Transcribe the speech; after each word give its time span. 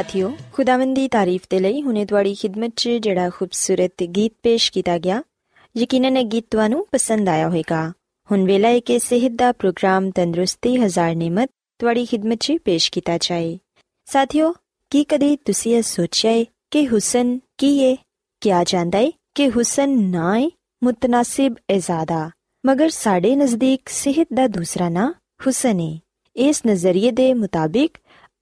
ਸਾਥਿਓ, 0.00 0.36
ਖੁਦਾਵੰਦ 0.52 0.98
ਤਾਰੀਫ 1.10 1.40
ਦੇ 1.50 1.58
ਲਈ 1.58 1.82
ਹੁਣੇ 1.82 2.04
ਤੁਹਾਡੀ 2.04 2.34
ਖidmat 2.34 2.70
'ਚ 2.76 2.88
ਜਿਹੜਾ 2.88 3.30
ਖੂਬਸੂਰਤ 3.30 4.02
ਗੀਤ 4.02 4.32
ਪੇਸ਼ 4.42 4.72
ਕੀਤਾ 4.72 4.98
ਗਿਆ, 4.98 5.22
ਯਕੀਨਨ 5.76 6.16
ਇਹ 6.16 6.24
ਗੀਤ 6.24 6.44
ਤੁਹਾਨੂੰ 6.50 6.86
ਪਸੰਦ 6.92 7.28
ਆਇਆ 7.28 7.48
ਹੋਵੇਗਾ। 7.48 7.92
ਹੁਣ 8.30 8.44
ਵੇਲਾ 8.44 8.68
ਹੈ 8.68 8.80
ਕਿ 8.80 8.98
ਸਿਹਤ 8.98 9.32
ਦਾ 9.32 9.52
ਪ੍ਰੋਗਰਾਮ 9.52 10.10
ਤੰਦਰੁਸਤੀ 10.10 10.76
ਹਜ਼ਾਰ 10.76 11.14
ਨਿਮਤ 11.14 11.50
ਤੁਹਾਡੀ 11.78 12.04
ਖidmat 12.04 12.36
'ਚ 12.40 12.52
ਪੇਸ਼ 12.64 12.92
ਕੀਤਾ 12.92 13.18
ਜਾਏ। 13.18 13.58
ਸਾਥਿਓ, 14.04 14.54
ਕੀ 14.90 15.04
ਕਦੇ 15.04 15.36
ਤੁਸੀਂ 15.36 15.76
ਇਹ 15.76 15.82
ਸੋਚਿਆ 15.82 16.32
ਹੈ 16.32 16.44
ਕਿ 16.70 16.88
ਹੁਸਨ 16.88 17.38
ਕੀ 17.58 17.84
ਹੈ 17.84 17.96
ਕਿਹਾ 18.40 18.64
ਜਾਂਦਾ 18.64 18.98
ਹੈ 18.98 19.12
ਕਿ 19.34 19.50
ਹੁਸਨ 19.50 20.10
ਨਾ 20.10 20.38
ਹੈ 20.38 20.50
ਮੁਤਨਾਸਿਬ 20.84 21.54
ਇਜ਼ਾਦਾ 21.70 22.30
ਮਗਰ 22.66 22.88
ਸਾਡੇ 22.88 23.36
ਨਜ਼ਦੀਕ 23.36 23.88
ਸਿਹਤ 23.88 24.28
ਦਾ 24.34 24.46
ਦੂਸਰਾ 24.46 24.88
ਨਾਂ 24.88 25.12
ਹੁਸਨ 25.46 25.80
ਹੈ 25.80 25.98
ਇਸ 26.36 26.62
ਨਜ਼ਰੀਏ 26.66 27.10
ਦੇ 27.10 27.34
ਮੁਤਾਬਿਕ 27.34 27.98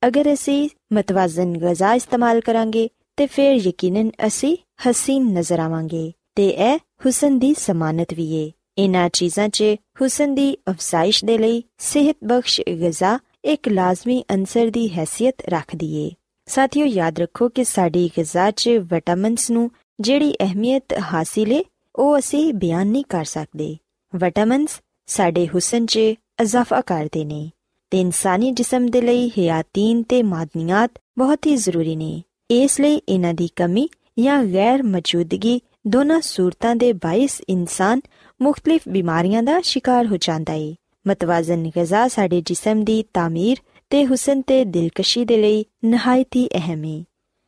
ਅਗਰ 0.07 0.33
ਅਸੀਂ 0.33 0.69
ਮਤਵਾਜ਼ਨ 0.93 1.59
ਗਜ਼ਾ 1.59 1.95
ਇਸਤੇਮਾਲ 1.95 2.41
ਕਰਾਂਗੇ, 2.41 2.89
ਤੇ 3.17 3.27
ਫਿਰ 3.27 3.53
ਯਕੀਨਨ 3.53 4.11
ਅਸੀਂ 4.27 4.57
ਹਸੀਨ 4.89 5.23
ਨਜ਼ਰ 5.23 5.59
ਆਵਾਂਗੇ, 5.59 6.13
ਤੇ 6.35 6.49
ਇਹ 6.49 6.77
ਹੁਸਨ 6.77 7.39
ਦੀ 7.39 7.55
ਸਮਾਨਤ 7.55 8.15
ਵੀ 8.15 8.35
ਏ। 8.35 8.53
ਇਨ੍ਹਾਂ 8.79 9.09
ਚੀਜ਼ਾਂ 9.09 9.49
'ਚ 9.49 9.63
ਹੁਸਨ 10.01 10.35
ਦੀ 10.35 10.57
ਅਫਜ਼ਾਇਸ਼ 10.71 11.25
ਦੇ 11.25 11.39
ਲਈ 11.39 11.65
ਸਿਹਤ 11.79 12.17
ਬਖਸ਼ 12.25 12.61
ਗਜ਼ਾ 12.61 13.19
ਇੱਕ 13.45 13.69
ਲਾਜ਼ਮੀ 13.69 14.25
ਅੰਸਰ 14.31 14.71
ਦੀ 14.71 14.91
ਹیثیت 14.99 15.33
ਰੱਖਦੀ 15.49 15.95
ਏ। 16.07 16.11
ਸਾਥੀਓ, 16.47 16.87
ਯਾਦ 16.87 17.19
ਰੱਖੋ 17.19 17.49
ਕਿ 17.49 17.65
ਸਾਡੀ 17.65 18.11
ਗਜ਼ਾ 18.21 18.51
'ਚ 18.51 18.69
ਵਿਟਾਮਿਨਸ 18.69 19.51
ਨੂੰ 19.51 19.71
ਜਿਹੜੀ 20.01 20.35
ਅਹਿਮੀਅਤ 20.41 20.99
ਹਾਸਿਲ 21.12 21.53
ਏ, 21.53 21.65
ਉਹ 21.97 22.19
ਅਸੀਂ 22.19 22.55
ਬਿਆਨ 22.55 22.87
ਨਹੀਂ 22.87 23.05
ਕਰ 23.09 23.25
ਸਕਦੇ। 23.25 23.77
ਵਿਟਾਮਿਨਸ 24.17 24.81
ਸਾਡੇ 25.06 25.47
ਹੁਸਨ 25.47 25.87
'ਚ 25.87 25.97
ਇਜ਼ਾਫਾ 25.97 26.81
ਕਰਦੇ 26.81 27.25
ਨੇ। 27.25 27.51
ਤੇ 27.90 28.00
ਇਨਸਾਨੀ 28.00 28.50
ਜਿਸਮ 28.50 28.87
ਦੇ 28.87 29.00
ਲਈ 29.00 29.31
ਹਿਆਤੀਨ 29.38 30.02
ਤੇ 30.02 30.23
ਮਾਦਨੀਆਤ 30.23 30.90
ਬਹੁਤ 31.19 31.46
ਹੀ 31.46 31.56
ਜ਼ਰੂਰੀ 31.56 31.96
ਨੇ। 31.96 32.23
ਇਸ 32.50 32.81
ਲਈ 32.81 33.00
ਇਹਨਾਂ 33.08 33.35
ਦੀ 33.35 33.49
ਕਮੀ 33.56 33.88
ਜਾਂ 34.19 34.44
ਗੈਰ 34.44 34.82
ਮੌਜੂਦਗੀ 34.82 35.61
ਦੋਨਾਂ 35.87 36.20
ਸੂਰਤਾਂ 36.20 36.76
ਦੇ 36.76 36.93
ਬਾਇਸ 36.93 37.43
ਇਨਸਾਨ 37.49 38.00
ਮੁxtਲਿਫ 38.43 38.81
ਬਿਮਾਰੀਆਂ 38.88 39.43
ਦਾ 39.43 39.61
ਸ਼ਿਕਾਰ 39.61 40.06
ਹੋ 40.06 40.17
ਜਾਂਦਾ 40.17 40.52
ਹੈ 40.52 40.75
ਮਤਵਾਜ਼ਨ 41.08 41.70
ਗਜ਼ਾ 41.79 42.08
ਸਾਡੇ 42.08 42.40
ਜਿਸਮ 42.40 42.85
ਦੀ 42.85 43.05
ਤਾਮੀਰ 43.14 43.56
ਤੇ 43.91 44.06
ਹੁਸਨ 44.06 44.43
ਤੇ 44.43 44.64
ਦਿਲਕਸ਼ੀ 44.64 45.25
ਦੇ 45.25 45.37
ਲਈ 45.37 45.64
ਨਹਾਇਤ 45.84 46.37
ਹੀ 46.37 46.46
ਅਹਿਮ 46.46 46.84
ਹੈ 46.84 47.05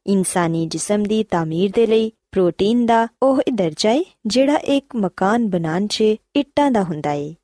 ਇਨਸਾਨੀ 0.06 0.66
ਜਿਸਮ 0.66 1.02
ਦੀ 1.02 1.25
ਤਾਮੀਰ 1.25 1.70
ਦੇ 1.75 1.86
ਲਈ 1.86 2.12
ਪ੍ਰੋਟੀਨ 2.32 2.86
ਦਾ 2.86 3.08
ਉਹ 3.22 3.43
ਦਰਜਾ 3.54 3.90
ਹੈ 3.90 4.02
ਜਿਹੜਾ 4.26 4.56
ਇੱਕ 4.56 4.96
ਮਕਾਨ 4.96 5.48
ਬਣਾਉਣ 5.48 5.86
'ਚ 5.86 6.00
ਇੱਟਾਂ 6.36 6.70
ਦਾ 6.70 6.82
ਹੁੰਦਾ 6.82 7.10
ਹੈ 7.10 7.34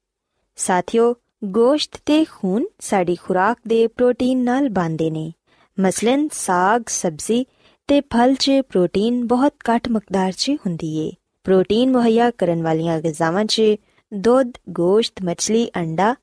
ਸਾਥਿਓ 0.56 1.14
ਗੋਸ਼ਤ 1.44 2.02
ਤੇ 2.06 2.24
ਖੂਨ 2.24 2.64
ਸਾਡੀ 2.78 3.14
ਖੁਰਾਕ 3.14 3.58
ਦੇ 3.68 3.86
ਪ੍ਰੋਟੀਨ 3.86 4.44
ਨਾਲ 4.44 4.68
ਬਣਦੇ 4.68 5.10
ਨੇ। 5.10 5.32
ਮਸਲਨ 5.80 6.28
ਸਾਗ 6.32 6.82
ਸਬਜ਼ੀ 6.88 7.46
ਤੇ 7.86 8.00
ਫਲ 8.00 8.34
'ਚ 8.34 8.50
ਪ੍ਰੋਟੀਨ 8.68 9.26
ਬਹੁਤ 9.26 9.52
ਘੱਟ 9.70 9.88
ਮਕਦਾਰ 9.88 10.32
'ਚ 10.32 10.50
ਹੁੰਦੀ 10.50 11.08
ਏ। 11.08 11.12
ਪ੍ਰੋਟੀਨ 11.44 11.92
ਮੁਹੱਈਆ 11.92 12.30
ਕਰਨ 12.30 12.62
ਵਾਲੀਆਂ 12.62 13.00
ਗਿਜ਼ਾਵਾਂ 13.00 13.44
'ਚ 13.44 13.62
ਦੁੱਧ, 14.14 14.52
ਗੋਸ਼ਤ, 14.68 15.24
ਮੱਛਲੀ, 15.24 15.70
ਅੰਡਾ, 15.76 16.14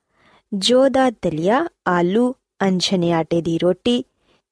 ਜੌ 0.54 0.90
ਦਾ 0.90 1.10
ਦਲੀਆ, 1.10 1.68
ਆਲੂ, 1.88 2.36
ਅਨਛਨੇ 2.68 3.12
ਆਟੇ 3.12 3.42
ਦੀ 3.42 3.58
ਰੋਟੀ, 3.58 4.04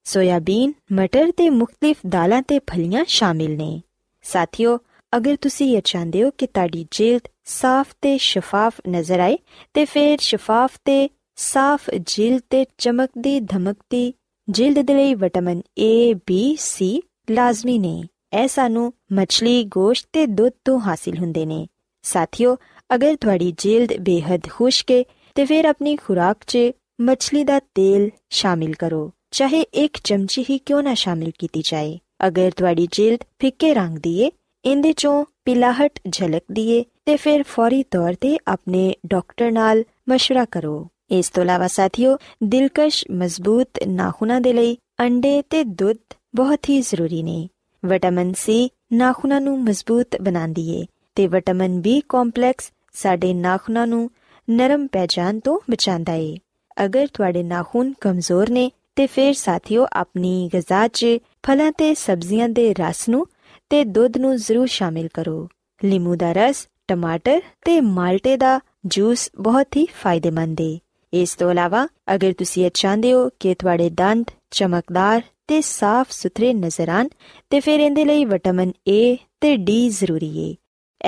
ਸੋਇਆਬੀਨ, 0.04 0.72
ਮਟਰ 0.92 1.32
ਤੇ 1.36 1.50
ਮੁxtਲਿਫ 1.50 1.96
ਦਾਲਾਂ 2.08 2.42
ਤੇ 2.42 2.58
ਫਲੀਆਂ 2.58 3.04
ਸ਼ਾਮਿਲ 3.08 3.56
ਨੇ। 3.56 3.82
ਸਾਥੀਓ 4.22 4.78
ਅਗਰ 5.16 5.36
ਤੁਸੀਂ 5.36 5.76
ਇਹ 5.76 5.82
ਚਾਹੁੰਦੇ 5.84 6.22
ਹੋ 6.24 6.30
ਕਿ 6.30 6.46
ਤੁਹਾਡੀ 6.46 6.86
ਜਿਲਦ 6.90 7.20
ਸਾਫ਼ 7.44 7.88
ਤੇ 8.02 8.18
ਸ਼ਫਾਫ 8.18 8.74
ਨਜ਼ਰ 8.88 9.20
ਆਏ 9.20 9.38
ਤੇ 9.74 9.84
ਫਿਰ 9.84 10.18
ਸ਼ਫਾਫ 10.20 10.70
ਤੇ 10.84 11.10
ਸਾਫ਼ 11.36 11.90
ਜਿਲਦ 12.00 12.40
ਤੇ 12.50 12.66
ਚਮਕਦੀ 12.78 13.40
ਧਮਕਦੀ 13.40 14.14
ਜਿਲਦ 14.48 14.86
ਦੇ 14.86 14.94
ਲਈ 14.94 15.14
ਵਿਟਾਮਿਨ 15.14 15.62
A, 15.80 16.14
B, 16.14 16.36
C 16.54 16.98
ਲਾਜ਼ਮੀ 17.30 17.78
ਨੇ। 17.78 18.02
ਇਹ 18.42 18.48
ਸਾਨੂੰ 18.48 18.92
ਮੱਛਲੀ, 19.12 19.64
ਗੋਸ਼ਤ 19.64 20.08
ਤੇ 20.12 20.26
ਦੁੱਧ 20.26 20.52
ਤੋਂ 20.64 20.80
ਹਾਸਿਲ 20.80 21.18
ਹੁੰਦੇ 21.18 21.46
ਨੇ। 21.46 21.66
ਸਾਥੀਓ 22.02 22.56
ਅਗਰ 22.94 23.16
ਤੁਹਾਡੀ 23.16 23.54
ਜਿਲਦ 23.58 23.92
ਬੇਹੱਦ 23.96 24.40
ਖੁਸ਼ਕ 24.50 24.90
ਹੈ 24.90 25.02
ਤੇ 25.34 25.44
ਫਿਰ 25.44 25.64
ਆਪਣੀ 25.64 25.96
ਖੁਰਾਕ 25.96 26.36
'ਚ 26.46 26.58
ਮੱਛਲੀ 27.00 27.44
ਦਾ 27.44 27.58
ਤੇਲ 27.58 28.10
ਸ਼ਾਮਿਲ 28.30 28.74
ਕਰੋ। 28.74 29.12
ਚਾਹੇ 29.30 29.60
ਇੱਕ 29.60 29.98
ਚਮਚੀ 30.04 30.44
ਹੀ 30.50 30.58
ਕਿਉਂ 30.58 30.82
ਨਾ 30.82 30.94
ਸ਼ਾਮਿਲ 30.94 31.30
ਕੀਤੀ 31.38 31.62
ਜਾਏ। 31.64 31.98
ਅਗਰ 32.26 32.50
ਤੁਹਾਡੀ 32.50 32.88
ਜਿਲਦ 32.92 33.20
ਫਿੱਕੇ 33.38 33.74
ਰੰਗ 33.74 33.98
ਦੀ 33.98 34.18
ਏ 34.20 34.30
ਇਹਦੇ 34.65 34.93
ਚੋਂ 34.93 35.23
ਪਿਲਾਹਟ 35.45 35.99
ਝਲਕਦੀ 36.11 36.69
ਏ 36.71 36.83
ਤੇ 37.05 37.15
ਫਿਰ 37.15 37.43
ਫੌਰੀ 37.47 37.83
ਤੌਰ 37.83 38.15
ਤੇ 38.21 38.37
ਆਪਣੇ 38.47 38.93
ਡਾਕਟਰ 39.05 39.51
ਨਾਲ 39.51 39.83
مشورہ 40.11 40.45
ਕਰੋ 40.51 40.87
ਇਸ 41.11 41.29
ਤੋਂ 41.29 41.43
ਇਲਾਵਾ 41.43 41.67
ਸਾਥੀਓ 41.67 42.17
ਦਿਲਕਸ਼ 42.43 43.03
ਮਜ਼ਬੂਤ 43.11 43.83
ਨਾਖੂਨਾਂ 43.87 44.39
ਦੇ 44.41 44.53
ਲਈ 44.53 44.77
ਅੰਡੇ 45.01 45.41
ਤੇ 45.49 45.63
ਦੁੱਧ 45.63 45.97
ਬਹੁਤ 46.35 46.69
ਹੀ 46.69 46.79
ਜ਼ਰੂਰੀ 46.81 47.21
ਨੇ 47.23 47.47
ਵਿਟਾਮਿਨ 47.83 48.33
ਸੀ 48.37 48.69
ਨਾਖੂਨਾਂ 48.93 49.39
ਨੂੰ 49.41 49.59
ਮਜ਼ਬੂਤ 49.63 50.21
ਬਣਾਉਂਦੀ 50.21 50.69
ਏ 50.71 50.85
ਤੇ 51.15 51.27
ਵਿਟਾਮਿਨ 51.27 51.79
ਬੀ 51.81 52.01
ਕੰਪਲੈਕਸ 52.09 52.71
ਸਾਡੇ 52.93 53.33
ਨਾਖੂਨਾਂ 53.33 53.87
ਨੂੰ 53.87 54.09
ਨਰਮ 54.47 54.87
ਪੈ 54.87 55.05
ਜਾਣ 55.09 55.39
ਤੋਂ 55.39 55.59
ਬਚਾਉਂਦਾ 55.71 56.13
ਏ 56.13 56.35
ਅਗਰ 56.77 57.07
ਤੁਹਾਡੇ 57.07 57.43
ਨਾਖੂਨ 57.43 57.93
ਕਮਜ਼ੋਰ 58.01 58.49
ਨੇ 58.49 58.69
ਤੇ 58.95 59.05
ਫਿਰ 59.07 59.33
ਸਾਥੀਓ 59.33 59.85
ਆਪਣੀ 59.93 60.49
ਗਜ਼ਾ 60.55 60.87
'ਚ 60.87 61.17
ਫਲਾਂ 61.43 61.71
ਤੇ 61.71 61.93
ਸਬਜ਼ੀਆਂ 61.95 62.49
ਦੇ 62.49 62.73
ਰਸ 62.73 63.07
ਨੂੰ 63.09 63.25
ਤੇ 63.72 63.84
ਦੁੱਧ 63.84 64.16
ਨੂੰ 64.16 64.36
ਜ਼ਰੂਰ 64.36 64.66
ਸ਼ਾਮਿਲ 64.66 65.08
ਕਰੋ। 65.14 65.48
ਲੀਮੂ 65.84 66.16
ਦਾ 66.16 66.32
ਰਸ, 66.32 66.68
ਟਮਾਟਰ 66.88 67.40
ਤੇ 67.64 67.80
ਮਾਲਟੇ 67.80 68.36
ਦਾ 68.36 68.60
ਜੂਸ 68.86 69.30
ਬਹੁਤ 69.40 69.76
ਹੀ 69.76 69.86
ਫਾਇਦੇਮੰਦ 69.86 70.60
ਏ। 70.60 70.78
ਇਸ 71.12 71.34
ਤੋਂ 71.34 71.50
ਇਲਾਵਾ, 71.50 71.88
ਅਗਰ 72.14 72.32
ਤੁਸੀਂ 72.32 72.66
ਇਹ 72.66 72.70
ਚਾਹੁੰਦੇ 72.74 73.12
ਹੋ 73.12 73.28
ਕਿ 73.40 73.54
ਤੁਹਾਡੇ 73.54 73.90
ਦੰਦ 73.90 74.24
ਚਮਕਦਾਰ 74.50 75.22
ਤੇ 75.46 75.60
ਸਾਫ਼ 75.60 76.08
ਸੁਥਰੇ 76.10 76.54
ਨਜ਼ਰ 76.54 76.88
ਆਣ, 76.88 77.08
ਤੇ 77.50 77.60
ਫਿਰ 77.60 77.80
ਇਹਦੇ 77.80 78.04
ਲਈ 78.04 78.24
ਵਿਟਾਮਿਨ 78.24 78.68
A 78.68 79.16
ਤੇ 79.40 79.54
D 79.54 79.88
ਜ਼ਰੂਰੀ 79.88 80.38
ਏ। 80.38 80.56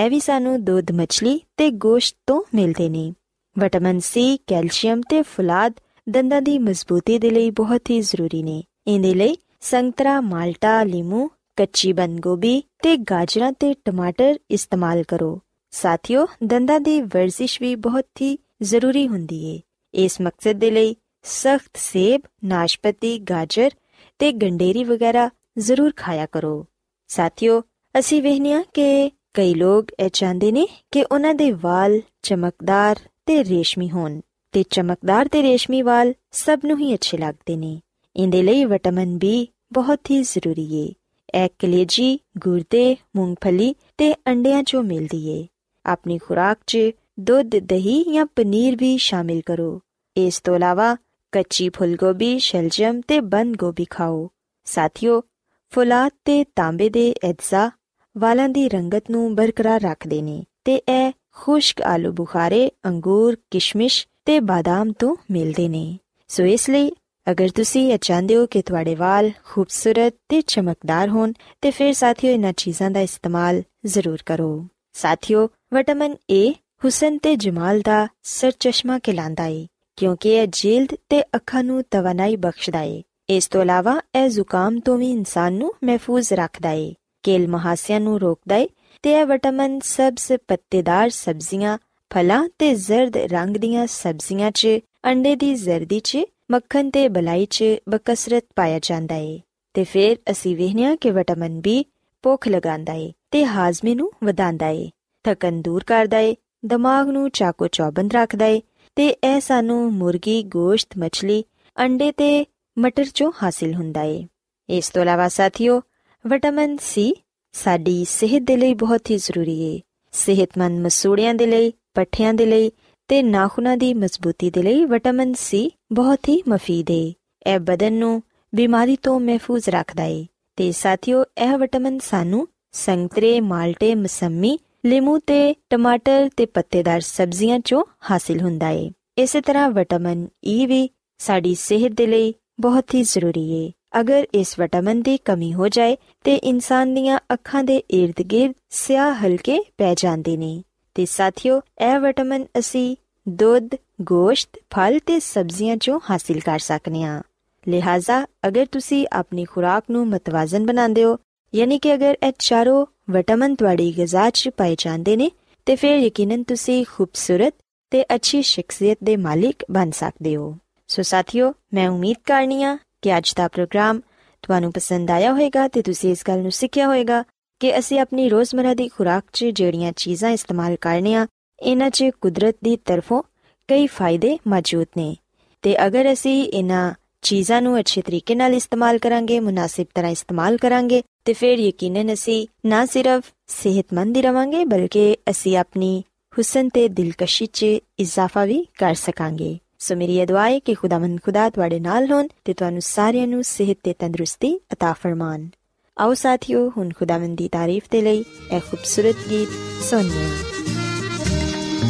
ਇਹ 0.04 0.10
ਵੀ 0.10 0.20
ਸਾਨੂੰ 0.20 0.64
ਦੁੱਧ, 0.64 0.92
ਮੱਛਲੀ 0.92 1.40
ਤੇ 1.56 1.70
ਗੋਸ਼ਤ 1.70 2.16
ਤੋਂ 2.26 2.42
ਮਿਲਦੇ 2.54 2.88
ਨੇ। 2.88 3.14
ਵਿਟਾਮਿਨ 3.58 3.96
C, 3.96 4.36
ਕੈਲਸ਼ੀਅਮ 4.46 5.00
ਤੇ 5.00 5.22
ਫੁਲਾਦ 5.22 5.72
ਦੰਦਾਂ 6.08 6.42
ਦੀ 6.42 6.58
ਮਜ਼ਬੂਤੀ 6.58 7.18
ਦੇ 7.18 7.30
ਲਈ 7.30 7.50
ਬਹੁਤ 7.50 7.90
ਹੀ 7.90 8.00
ਜ਼ਰੂਰੀ 8.00 8.42
ਨੇ। 8.42 8.62
ਇਹਦੇ 8.86 9.14
ਲਈ 9.14 9.36
ਸੰਤਰਾ, 9.60 10.20
ਮਾਲਟਾ, 10.20 10.82
ਲੀਮੂ 10.82 11.28
ਕੱਚੀ 11.56 11.92
ਬੰਦ 11.92 12.20
ਗੋਭੀ 12.20 12.62
ਤੇ 12.82 12.96
ਗਾਜਰਾਂ 12.96 13.52
ਤੇ 13.52 13.74
ਟਮਾਟਰ 13.84 14.34
ਇਸਤੇਮਾਲ 14.50 15.02
ਕਰੋ। 15.02 15.40
ਸਾਥੀਓ, 15.70 16.26
ਦੰਦਾਂ 16.44 16.80
ਦੀ 16.80 17.00
ਵਰਜ਼ਿਸ਼ 17.00 17.62
ਵੀ 17.62 17.74
ਬਹੁਤ 17.74 18.06
ਹੀ 18.20 18.38
ਜ਼ਰੂਰੀ 18.62 19.08
ਹੁੰਦੀ 19.08 19.44
ਏ। 19.44 19.60
ਇਸ 19.94 20.20
ਮਕਸਦ 20.20 20.52
ਦੇ 20.52 20.70
ਲਈ 20.70 20.96
ਸਖਤ 21.22 21.70
ਸੇਬ, 21.74 22.20
ਨਾਸ਼ਪਤੀ, 22.44 23.18
ਗਾਜਰ 23.18 23.70
ਤੇ 24.18 24.32
ਗੰਡੇਰੀ 24.32 24.84
ਵਗੈਰਾ 24.84 25.30
ਜ਼ਰੂਰ 25.58 25.92
ਖਾਇਆ 25.96 26.26
ਕਰੋ। 26.26 26.66
ਸਾਥੀਓ, 27.08 27.62
ਅਸੀਂ 27.98 28.22
ਵਹਿਨੀਆਂ 28.22 28.62
ਕਿ 28.74 29.10
ਕਈ 29.34 29.54
ਲੋਕ 29.54 29.86
ਇਹ 30.00 30.10
ਚਾਹੁੰਦੇ 30.10 30.52
ਨੇ 30.52 30.68
ਕਿ 30.90 31.04
ਉਹਨਾਂ 31.12 31.34
ਦੇ 31.34 31.50
ਵਾਲ 31.52 32.00
ਚਮਕਦਾਰ 32.22 32.96
ਤੇ 33.26 33.44
ਰੇਸ਼ਮੀ 33.44 33.90
ਹੋਣ 33.90 34.20
ਤੇ 34.52 34.62
ਚਮਕਦਾਰ 34.70 35.28
ਤੇ 35.28 35.42
ਰੇਸ਼ਮੀ 35.42 35.82
ਵਾਲ 35.82 36.14
ਸਭ 36.30 36.60
ਨੂੰ 36.64 36.78
ਹੀ 36.78 36.94
ਅੱਛੇ 36.94 37.18
ਲੱਗਦੇ 37.18 37.56
ਨੇ। 37.56 37.80
ਇਹਦੇ 38.16 38.42
ਲਈ 38.42 38.64
ਵਿਟਾਮਿਨ 38.64 39.18
ਬੀ 39.18 39.48
ਬਹੁਤ 39.72 40.10
ਹੀ 40.10 40.22
ਜ਼ਰੂਰੀ 40.22 40.74
ਏ। 40.74 40.92
ਇਹ 41.34 41.48
ਕਲੇਜੀ, 41.58 42.18
ਗੁਰਦੇ, 42.38 42.96
ਮੂੰਗਫਲੀ 43.16 43.74
ਤੇ 43.98 44.14
ਅੰਡਿਆਂ 44.14 44.62
ਚੋਂ 44.62 44.82
ਮਿਲਦੀ 44.82 45.28
ਏ। 45.28 45.46
ਆਪਣੀ 45.86 46.18
ਖੁਰਾਕ 46.18 46.58
'ਚ 46.66 46.78
ਦੁੱਧ, 47.20 47.56
ਦਹੀਂ 47.56 48.12
ਜਾਂ 48.12 48.26
ਪਨੀਰ 48.26 48.76
ਵੀ 48.76 48.96
ਸ਼ਾਮਿਲ 48.98 49.42
ਕਰੋ। 49.46 49.80
ਇਸ 50.16 50.40
ਤੋਂ 50.40 50.56
ਇਲਾਵਾ 50.56 50.96
ਕੱਚੀ 51.32 51.68
ਫੁੱਲਗੋਭੀ, 51.68 52.38
ਸ਼ਲਜਮ 52.38 53.00
ਤੇ 53.08 53.20
ਬੰਦ 53.20 53.56
ਗੋਭੀ 53.56 53.86
ਖਾਓ। 53.90 54.30
ਸਾਥੀਓ 54.64 55.22
ਫੁਲਾਦ 55.70 56.12
ਤੇ 56.24 56.44
ਤਾਂਬੇ 56.44 56.88
ਦੇ 56.88 57.14
ਅਜਜ਼ਾ 57.30 57.70
ਵਾਲਾਂ 58.18 58.48
ਦੀ 58.48 58.68
ਰੰਗਤ 58.68 59.04
ਨੂੰ 59.10 59.34
ਬਰਕਰਾਰ 59.34 59.80
ਰੱਖਦੇ 59.80 60.22
ਨੇ 60.22 60.44
ਤੇ 60.64 60.74
ਇਹ 60.74 61.12
ਖੁਸ਼ਕ 61.36 61.82
ਆਲੂ 61.82 62.12
ਬੁਖਾਰੇ, 62.12 62.70
ਅੰਗੂਰ, 62.86 63.36
ਕਿਸ਼ਮਿਸ਼ 63.50 64.06
ਤੇ 64.24 64.40
ਬਾਦਾਮ 64.40 64.92
ਤੋਂ 64.92 65.16
ਮਿਲਦੇ 65.30 65.68
ਨੇ। 65.68 65.98
ਸੋ 66.28 66.44
ਇਸ 66.44 66.70
ਲਈ 66.70 66.92
ਅਗਰ 67.26 67.48
ਤੁਸੀਂ 67.48 67.92
ਇਹ 67.92 67.98
ਚਾਹੁੰਦੇ 67.98 68.36
ਹੋ 68.36 68.46
ਕਿ 68.46 68.62
ਤੁਹਾਡੇ 68.62 68.94
ਵਾਲ 68.94 69.30
ਖੂਬਸੂਰਤ 69.44 70.14
ਤੇ 70.28 70.40
ਚਮਕਦਾਰ 70.40 71.08
ਹੋਣ, 71.08 71.32
ਤੇ 71.62 71.70
ਫਿਰ 71.70 71.92
ਸਾਥੀਓ 71.92 72.30
ਇਹਨਾਂ 72.30 72.52
ਚੀਜ਼ਾਂ 72.56 72.90
ਦਾ 72.90 73.00
ਇਸਤੇਮਾਲ 73.00 73.62
ਜ਼ਰੂਰ 73.86 74.22
ਕਰੋ। 74.26 74.66
ਸਾਥੀਓ 74.92 75.46
ਵਿਟਾਮਿਨ 75.74 76.16
A 76.32 76.50
ਹੁਸਨ 76.84 77.18
ਤੇ 77.18 77.36
ਜਮਾਲ 77.36 77.80
ਦਾ 77.80 78.06
ਸਰ 78.22 78.52
ਚਸ਼ਮਾ 78.60 78.98
ਕਹਿਲਾਂਦਾ 78.98 79.46
ਏ, 79.46 79.66
ਕਿਉਂਕਿ 79.96 80.34
ਇਹ 80.34 80.46
ਜਿਲਦ 80.52 80.94
ਤੇ 81.08 81.22
ਅੱਖਾਂ 81.22 81.64
ਨੂੰ 81.64 81.82
ਤਵਨਾਈ 81.90 82.36
ਬਖਸ਼ਦਾ 82.36 82.80
ਏ। 82.80 83.02
ਇਸ 83.28 83.48
ਤੋਂ 83.48 83.62
ਇਲਾਵਾ 83.62 84.00
ਇਹ 84.14 84.28
ਜ਼ੁਕਾਮ 84.28 84.78
ਤੋਂ 84.80 84.98
ਵੀ 84.98 85.10
ਇਨਸਾਨ 85.10 85.52
ਨੂੰ 85.52 85.72
ਮਹਿਫੂਜ਼ 85.84 86.32
ਰੱਖਦਾ 86.32 86.70
ਏ, 86.70 86.94
ਕੇਲ 87.22 87.48
ਮਹਾਸਿਆਂ 87.48 88.00
ਨੂੰ 88.00 88.20
ਰੋਕਦਾ 88.20 88.56
ਏ, 88.56 88.68
ਤੇ 89.02 89.12
ਇਹ 89.12 89.24
ਵਿਟਾਮਿਨ 89.26 89.80
ਸਬਜ਼ 89.84 90.32
ਪੱਤੇਦਾਰ 90.48 91.10
ਸਬਜ਼ੀਆਂ, 91.10 91.78
ਫਲਾਂ 92.10 92.48
ਤੇ 92.58 92.74
ਜ਼ਰਦ 92.74 93.16
ਰੰਗ 93.16 93.56
ਦੀਆਂ 93.56 93.86
ਸਬਜ਼ੀਆਂ 93.86 94.50
'ਚ, 94.50 94.68
ਅੰਡੇ 95.04 95.36
ਦੀ 95.36 95.54
ਜ਼ਰਦੀ 95.54 96.00
'ਚ 96.00 96.18
ਮੱਖਣ 96.50 96.90
ਤੇ 96.90 97.08
ਬਲਾਈ 97.08 97.46
'ਚ 97.50 97.64
ਬਕਸਰਤ 97.88 98.44
ਪਾਇਆ 98.56 98.78
ਜਾਂਦਾ 98.82 99.14
ਏ 99.14 99.40
ਤੇ 99.74 99.84
ਫਿਰ 99.84 100.16
ਅਸੀਂ 100.30 100.56
ਵੇਖਿਆ 100.56 100.96
ਕਿ 100.96 101.10
ਵਿਟਾਮਿਨ 101.10 101.60
ਬੀ 101.60 101.84
ਭੁੱਖ 102.22 102.48
ਲਗਾਉਂਦਾ 102.48 102.92
ਏ 102.92 103.12
ਤੇ 103.30 103.44
ਹਾਜ਼ਮੇ 103.44 103.94
ਨੂੰ 103.94 104.10
ਵਧਾਉਂਦਾ 104.24 104.68
ਏ 104.68 104.90
ਥਕਨ 105.24 105.62
ਦੂਰ 105.62 105.84
ਕਰਦਾ 105.84 106.18
ਏ, 106.18 106.36
ਦਿਮਾਗ 106.64 107.08
ਨੂੰ 107.08 107.30
ਚਾਕੋ 107.30 107.66
ਚੌਬੰਦ 107.66 108.12
ਰੱਖਦਾ 108.12 108.46
ਏ 108.46 108.62
ਤੇ 108.96 109.08
ਇਹ 109.08 109.40
ਸਾਨੂੰ 109.40 109.92
ਮੁਰਗੀ, 109.92 110.42
ਗੋਸ਼ਤ, 110.42 110.98
ਮੱਛਲੀ, 110.98 111.44
ਅੰਡੇ 111.78 112.12
ਤੇ 112.12 112.46
ਮਟਰ 112.78 113.04
ਚੋਂ 113.04 113.32
ਹਾਸਿਲ 113.42 113.74
ਹੁੰਦਾ 113.74 114.02
ਏ। 114.02 114.26
ਇਸ 114.68 114.90
ਤੋਂ 114.90 115.02
ਇਲਾਵਾ 115.02 115.28
ਸਾਥੀਓ, 115.28 115.80
ਵਿਟਾਮਿਨ 116.26 116.76
ਸੀ 116.80 117.14
ਸਾਡੀ 117.52 118.04
ਸਿਹਤ 118.04 118.42
ਦੇ 118.42 118.56
ਲਈ 118.56 118.74
ਬਹੁਤ 118.74 119.10
ਹੀ 119.10 119.16
ਜ਼ਰੂਰੀ 119.16 119.60
ਏ, 119.60 119.80
ਸਿਹਤਮੰਦ 120.12 120.80
ਮਸੂੜਿਆਂ 120.80 121.34
ਦੇ 121.34 121.46
ਲਈ, 121.46 121.72
ਪੱਠਿਆਂ 121.94 122.34
ਦੇ 122.34 122.46
ਲਈ 122.46 122.70
ਤੇ 123.08 123.22
ਨਾਖੂਨਾਂ 123.22 123.76
ਦੀ 123.76 123.94
ਮਜ਼ਬੂਤੀ 123.94 124.50
ਦੇ 124.50 124.62
ਲਈ 124.62 124.84
ਵਿਟਾਮਿਨ 124.84 125.34
ਸੀ 125.34 125.70
ਬਹੁਤ 125.92 126.28
ਹੀ 126.28 126.42
ਮਫੀਦ 126.48 126.90
ਏ। 126.90 127.14
ਇਹ 127.46 127.58
ਬਦਨ 127.58 127.92
ਨੂੰ 127.92 128.22
ਬਿਮਾਰੀ 128.54 128.96
ਤੋਂ 128.96 129.20
ਮਹਿਫੂਜ਼ 129.20 129.68
ਰੱਖਦਾ 129.68 130.02
ਏ। 130.02 130.26
ਤੇ 130.56 130.72
ਸਾਥੀਓ, 130.72 131.24
ਇਹ 131.38 131.58
ਵਿਟਾਮਿਨ 131.58 131.98
ਸਾਨੂੰ 131.98 132.48
ਸੰਤਰੇ, 132.72 133.40
ਮਾਲਟੇ, 133.40 133.94
ਮਸੰਮੀ, 133.94 134.58
ਲਿਮੂ 134.86 135.18
ਤੇ 135.18 135.54
ਟਮਾਟਰ 135.70 136.30
ਤੇ 136.36 136.46
ਪੱਤੇਦਾਰ 136.46 137.00
ਸਬਜ਼ੀਆਂ 137.00 137.60
ਚੋਂ 137.60 137.84
ਹਾਸਿਲ 138.10 138.40
ਹੁੰਦਾ 138.40 138.68
ਏ। 138.68 138.90
ਇਸੇ 139.18 139.40
ਤਰ੍ਹਾਂ 139.40 139.70
ਵਿਟਾਮਿਨ 139.70 140.28
ਈ 140.44 140.66
ਵੀ 140.66 140.90
ਸਾਡੀ 141.18 141.54
ਸਿਹਤ 141.54 141.92
ਦੇ 141.92 142.06
ਲਈ 142.06 142.34
ਬਹੁਤ 142.60 142.94
ਹੀ 142.94 143.02
ਜ਼ਰੂਰੀ 143.02 143.50
ਏ। 143.50 143.72
ਅਗਰ 144.00 144.26
ਇਸ 144.34 144.58
ਵਿਟਾਮਿਨ 144.58 145.02
ਦੀ 145.02 145.16
ਕਮੀ 145.16 145.54
ਹੋ 145.54 145.68
ਜਾਏ 145.68 145.96
ਤੇ 146.24 146.34
ਇਨਸਾਨ 146.34 146.94
ਦੀਆਂ 146.94 147.18
ਅੱਖਾਂ 147.32 147.64
ਦੇ 147.64 147.82
ird-gird 147.94 148.52
ਸਿਆਹ 148.68 149.14
ਹਲਕੇ 149.14 149.64
ਪੈ 149.78 149.94
ਜਾਂਦੇ 149.96 150.36
ਨੇ। 150.36 150.62
ਤੇ 150.94 151.06
ਸਾਥੀਓ, 151.06 151.60
ਇਹ 151.80 152.00
ਵਿਟਾਮਿਨ 152.00 152.46
ਅਸੀਂ 152.58 152.96
ਦੁੱਧ, 153.28 153.74
ਗੋਸ਼ਤ, 154.02 154.58
ਫਲ 154.74 154.98
ਤੇ 154.98 155.20
ਸਬਜ਼ੀਆਂ 155.20 155.76
ਚੋਂ 155.76 156.00
ਹਾਸਿਲ 156.10 156.40
ਕਰ 156.40 156.58
ਸਕਨੇ 156.58 157.04
ਆ 157.04 157.22
ਲਿਹਾਜ਼ਾ 157.68 158.26
ਅਗਰ 158.46 158.66
ਤੁਸੀਂ 158.66 159.06
ਆਪਣੀ 159.12 159.44
ਖੁਰਾਕ 159.44 159.84
ਨੂੰ 159.90 160.08
ਮਤਵਾਜ਼ਨ 160.08 160.66
ਬਣਾਉਂਦੇ 160.66 161.04
ਹੋ, 161.04 161.18
ਯਾਨੀ 161.54 161.78
ਕਿ 161.78 161.94
ਅਗਰ 161.94 162.16
ਇਹ 162.26 162.32
ਚਾਰੋਂ 162.38 162.86
ਵਿਟਾਮਿਨ 163.10 163.54
ਤੁਹਾਡੀ 163.54 163.96
ਗਿਜ਼ਾ 163.96 164.30
'ਚ 164.30 164.48
ਪਾਏ 164.48 164.76
ਜਾਂਦੇ 164.78 165.16
ਨੇ, 165.16 165.30
ਤੇ 165.66 165.76
ਫਿਰ 165.76 165.98
ਯਕੀਨਨ 165.98 166.42
ਤੁਸੀਂ 166.42 166.84
ਖੂਬਸੂਰਤ 166.96 167.54
ਤੇ 167.90 168.04
ਅੱਛੀ 168.14 168.42
ਸ਼ਖਸੀਅਤ 168.42 168.98
ਦੇ 169.04 169.16
ਮਾਲਿਕ 169.16 169.64
ਬਣ 169.70 169.90
ਸਕਦੇ 169.90 170.36
ਹੋ। 170.36 170.56
ਸੋ 170.88 171.02
ਸਾਥੀਓ, 171.02 171.54
ਮੈਂ 171.74 171.88
ਉਮੀਦ 171.88 172.16
ਕਰਨੀਆ 172.26 172.78
ਕਿ 173.02 173.16
ਅੱਜ 173.16 173.34
ਦਾ 173.36 173.48
ਪ੍ਰੋਗਰਾਮ 173.48 174.00
ਤੁਹਾਨੂੰ 174.42 174.72
ਪਸੰਦ 174.72 175.10
ਆਇਆ 175.10 175.32
ਹੋਵੇਗਾ 175.32 175.68
ਤੇ 175.68 175.82
ਤੁਸੀਂ 175.82 176.10
ਇਸ 176.10 176.24
ਗੱਲ 176.28 176.38
ਨੂੰ 176.38 176.50
ਸਿੱਖਿਆ 176.50 176.86
ਹੋਵੇਗਾ 176.86 177.24
ਕਿ 177.61 177.77
ਅਸੀਂ 177.79 177.99
ਆਪਣੀ 177.99 178.29
ਰੋਜ਼ਮਰਾ 178.29 178.73
ਦੀ 178.73 178.87
ਖੁਰਾਕ 178.87 179.23
'ਚ 179.33 179.45
ਜਿਹੜੀਆਂ 179.45 179.91
ਚੀਜ਼ਾਂ 179.95 180.29
ਇਸਤੇਮਾਲ 180.29 180.75
ਕਰਨੀਆਂ 180.75 181.25
ਇਹਨਾਂ 181.59 181.89
'ਚ 181.89 182.09
ਕੁਦਰਤ 182.21 182.55
ਦੀ 182.63 182.75
ਤਰਫੋਂ 182.85 183.21
ਕਈ 183.69 183.87
ਫਾਇਦੇ 183.87 184.37
ਮੌਜੂਦ 184.47 184.87
ਨੇ 184.97 185.15
ਤੇ 185.63 185.75
ਅਗਰ 185.87 186.11
ਅਸੀਂ 186.13 186.43
ਇਹਨਾਂ 186.43 186.93
ਚੀਜ਼ਾਂ 187.21 187.61
ਨੂੰ 187.61 187.79
ਅੱਛੇ 187.79 188.01
ਤਰੀਕੇ 188.01 188.35
ਨਾਲ 188.35 188.53
ਇਸਤੇਮਾਲ 188.53 188.97
ਕਰਾਂਗੇ 188.97 189.39
ਮੁਨਾਸਿਬ 189.39 189.87
ਤਰ੍ਹਾਂ 189.95 190.11
ਇਸਤੇਮਾਲ 190.11 190.57
ਕਰਾਂਗੇ 190.57 191.01
ਤੇ 191.25 191.33
ਫਿਰ 191.33 191.59
ਯਕੀਨਨ 191.59 192.13
ਅਸੀਂ 192.13 192.45
ਨਾ 192.65 192.85
ਸਿਰਫ 192.85 193.31
ਸਿਹਤਮੰਦ 193.47 194.17
ਹੀ 194.17 194.21
ਰਵਾਂਗੇ 194.21 194.63
ਬਲਕਿ 194.65 195.15
ਅਸੀਂ 195.29 195.57
ਆਪਣੀ 195.57 196.03
ਹੁਸਨ 196.33 196.69
ਤੇ 196.69 196.87
ਦਿਲਕਸ਼ੀ 196.89 197.45
'ਚ 197.45 197.65
ਇਜ਼ਾਫਾ 197.99 198.45
ਵੀ 198.45 198.65
ਕਰ 198.77 198.93
ਸਕਾਂਗੇ 198.95 199.57
ਸੋ 199.79 199.95
ਮੇਰੀ 199.95 200.17
ਇਹ 200.17 200.27
ਦੁਆ 200.27 200.49
ਹੈ 200.49 200.59
ਕਿ 200.59 200.73
ਖੁਦਾਵੰਦ 200.73 201.19
ਖੁਦਾ 201.19 201.49
ਤੁਹਾਡੇ 201.49 201.79
ਨਾਲ 201.79 202.11
ਹੋਣ 202.11 202.27
ਤੇ 202.45 202.53
ਤੁਹਾਨੂੰ 202.53 202.81
ਸਾਰਿਆਂ 202.81 203.27
ਨੂੰ 203.27 203.43
ਸਿਹਤ 203.43 203.77
ਤੇ 203.83 203.93
ਤੰਦਰੁਸਤੀ 203.93 204.59
عطا 204.73 204.93
ਫਰਮਾਨ 205.01 205.49
ਆਓ 205.96 206.14
ਸਾਥੀਓ 206.14 206.68
ਹੁਣ 206.68 206.88
ਖੁਦਾਵੰਦ 206.90 207.36
ਦੀ 207.38 207.48
ਤਾਰੀਫ 207.48 207.84
ਦੇ 207.90 208.00
ਲਈ 208.02 208.24
ਇਹ 208.52 208.60
ਖੂਬਸੂਰਤ 208.60 209.16
ਗੀਤ 209.30 209.48
ਸੁਣੀਏ 209.82 210.24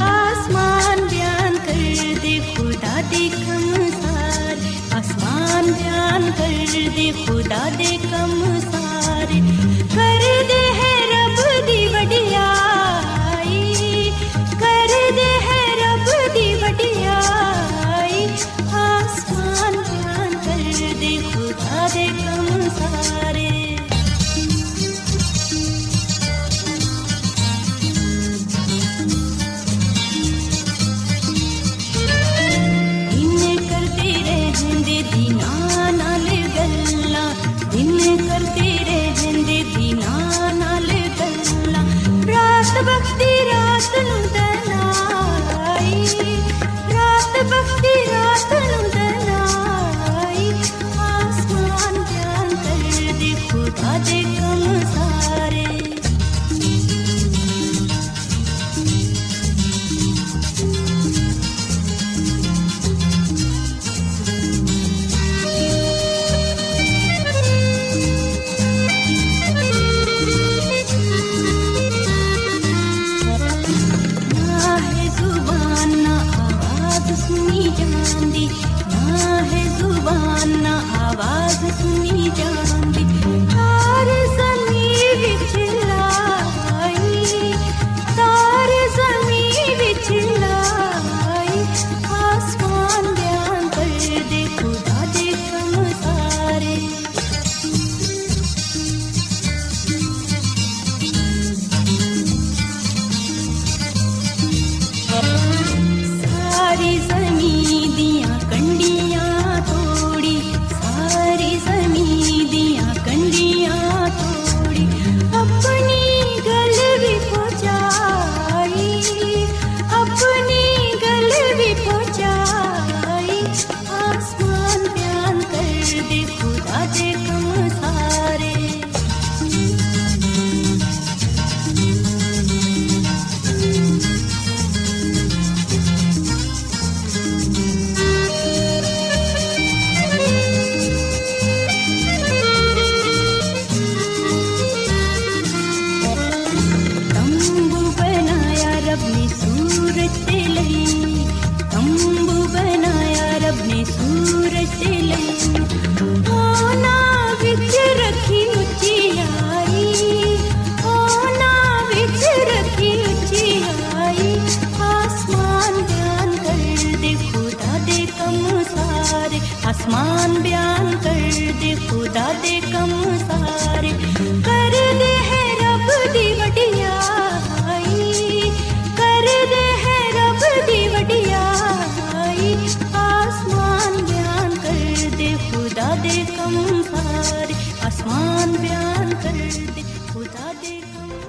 ਆਸਮਾਨ 0.03 1.01
ਬਿਆਨ 1.09 1.57
ਕਰ 1.59 2.21
ਦੇ 2.23 2.39
ਖੁਦਾ 2.57 3.01
ਦੇ 3.11 3.29
ਕਮਸਾਰ 3.29 4.57
ਆਸਮਾਨ 4.95 5.73
ਬਿਆਨ 5.73 6.31
ਕਰ 6.31 6.91
ਦੇ 6.97 7.11
ਖੁਦਾ 7.27 7.69
ਦੇ 7.71 7.97
ਕਮਸਾਰ 8.03 8.84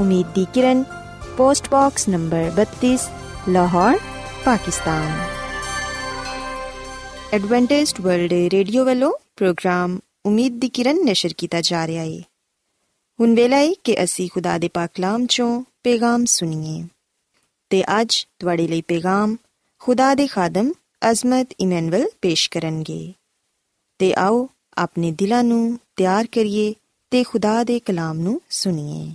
ਉਮੀਦ 0.00 0.26
ਦੀ 0.34 0.46
ਕਿਰਨ 0.54 0.82
post 1.36 1.68
box 1.70 2.08
number 2.08 2.50
32 2.56 2.96
Lahore 3.48 3.98
Pakistan 4.44 5.18
Adventist 7.32 8.00
world 8.00 8.32
radio 8.52 8.84
ਵੱਲੋਂ 8.84 9.12
ਪ੍ਰੋਗਰਾਮ 9.36 9.98
ਉਮੀਦ 10.26 10.60
ਦੀ 10.60 10.68
ਕਿਰਨ 10.68 11.04
ਨਿਸ਼ਰ 11.04 11.32
ਕੀਤਾ 11.38 11.60
ਜਾ 11.60 11.86
ਰਿਹਾ 11.86 12.04
ਹੈ 12.04 12.20
ਹੁਣ 13.18 13.34
ਵੇਲਾ 13.34 13.56
ਹੈ 13.56 13.72
ਕਿ 13.84 14.02
ਅਸੀਂ 14.04 14.28
ਖੁਦਾ 14.30 14.56
ਦੇ 14.58 14.68
ਪਾਕ 14.68 14.90
ਕਲਾਮ 14.94 15.26
ਚੋਂ 15.26 15.50
ਪੈਗਾਮ 15.84 16.24
ਸੁਣੀਏ 16.24 16.82
ਤੇ 17.70 17.84
ਅੱਜ 18.00 18.26
ਤੁਹਾਡੇ 18.38 18.68
ਲਈ 18.68 18.82
ਪੈਗਾਮ 18.82 19.36
ਖੁਦਾ 19.80 20.14
ਦੇ 20.14 20.26
ਖਾਦਮ 20.26 20.72
ਅਜ਼ਮਤ 21.10 21.54
ਇਮਨੁਅਲ 21.60 22.08
ਪੇਸ਼ 22.22 22.50
ਕਰਨਗੇ 22.50 23.12
ਤੇ 23.98 24.14
ਆਓ 24.18 24.48
ਆਪਣੇ 24.78 25.12
ਦਿਲਾਂ 25.12 25.44
ਨੂੰ 25.44 25.78
ਤਿਆਰ 25.96 26.26
ਕਰੀਏ 26.26 26.74
ਤੇ 27.12 27.22
ਖੁਦਾ 27.22 27.62
ਦੇ 27.64 27.78
ਕਲਾਮ 27.78 28.18
ਨੂੰ 28.18 28.40
ਸੁਣੀਏ 28.50 29.14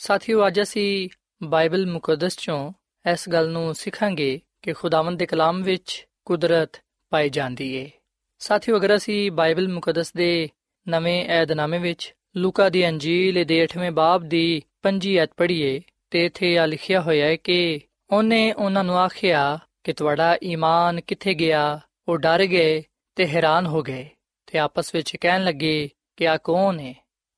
ਸਾਥੀਓ, 0.00 0.46
ਅੱਜ 0.46 0.62
ਅਸੀਂ 0.62 1.08
ਬਾਈਬਲ 1.42 1.86
ਮੁਕੱਦਸ 1.86 2.36
ਚੋਂ 2.38 2.72
ਇਸ 3.12 3.28
ਗੱਲ 3.28 3.48
ਨੂੰ 3.48 3.74
ਸਿੱਖਾਂਗੇ 3.74 4.40
ਕਿ 4.62 4.72
ਖੁਦਾਵੰਦ 4.72 5.18
ਦੇ 5.18 5.26
ਕਲਾਮ 5.26 5.62
ਵਿੱਚ 5.62 6.06
ਕੁਦਰਤ 6.24 6.70
ਪਾਈ 7.10 7.28
ਜਾਂਦੀ 7.28 7.74
ਏ। 7.74 7.90
ਸਾਥੀਓ, 8.38 8.76
ਅਗਰ 8.76 8.96
ਅਸੀਂ 8.96 9.32
ਬਾਈਬਲ 9.32 9.68
ਮੁਕੱਦਸ 9.68 10.12
ਦੇ 10.12 10.48
ਨਵੇਂ 10.88 11.24
ਏਧਨਾਮੇ 11.30 11.78
ਵਿੱਚ 11.78 12.14
ਲੂਕਾ 12.36 12.68
ਦੀ 12.68 12.88
ਅੰਜੀਲ 12.88 13.44
ਦੇ 13.44 13.64
8ਵੇਂ 13.64 13.90
ਬਾਬ 13.90 14.22
ਦੀ 14.22 14.62
ਪੰਜੀ 14.82 15.16
ਐਤ 15.16 15.30
ਪੜ੍ਹੀਏ, 15.36 15.80
ਤੇ 16.10 16.24
ਇਥੇ 16.24 16.58
ਆ 16.58 16.66
ਲਿਖਿਆ 16.66 17.00
ਹੋਇਆ 17.00 17.26
ਹੈ 17.26 17.36
ਕਿ 17.36 17.80
ਉਹਨੇ 18.10 18.52
ਉਹਨਾਂ 18.52 18.84
ਨੂੰ 18.84 18.98
ਆਖਿਆ 18.98 19.58
ਕਿ 19.84 19.92
ਤੁਹਾਡਾ 19.92 20.38
ਈਮਾਨ 20.44 21.00
ਕਿੱਥੇ 21.00 21.34
ਗਿਆ? 21.34 21.80
ਉਹ 22.08 22.18
ਡਰ 22.18 22.46
ਗਏ 22.46 22.82
ਤੇ 23.16 23.26
ਹੈਰਾਨ 23.26 23.66
ਹੋ 23.66 23.82
ਗਏ 23.82 24.08
ਤੇ 24.46 24.58
ਆਪਸ 24.58 24.94
ਵਿੱਚ 24.94 25.16
ਕਹਿਣ 25.16 25.44
ਲੱਗੇ 25.44 25.90
ਕਿ 26.16 26.28
ਆ 26.28 26.36
ਕੌਣ 26.36 26.80
ਹੈ 26.80 26.94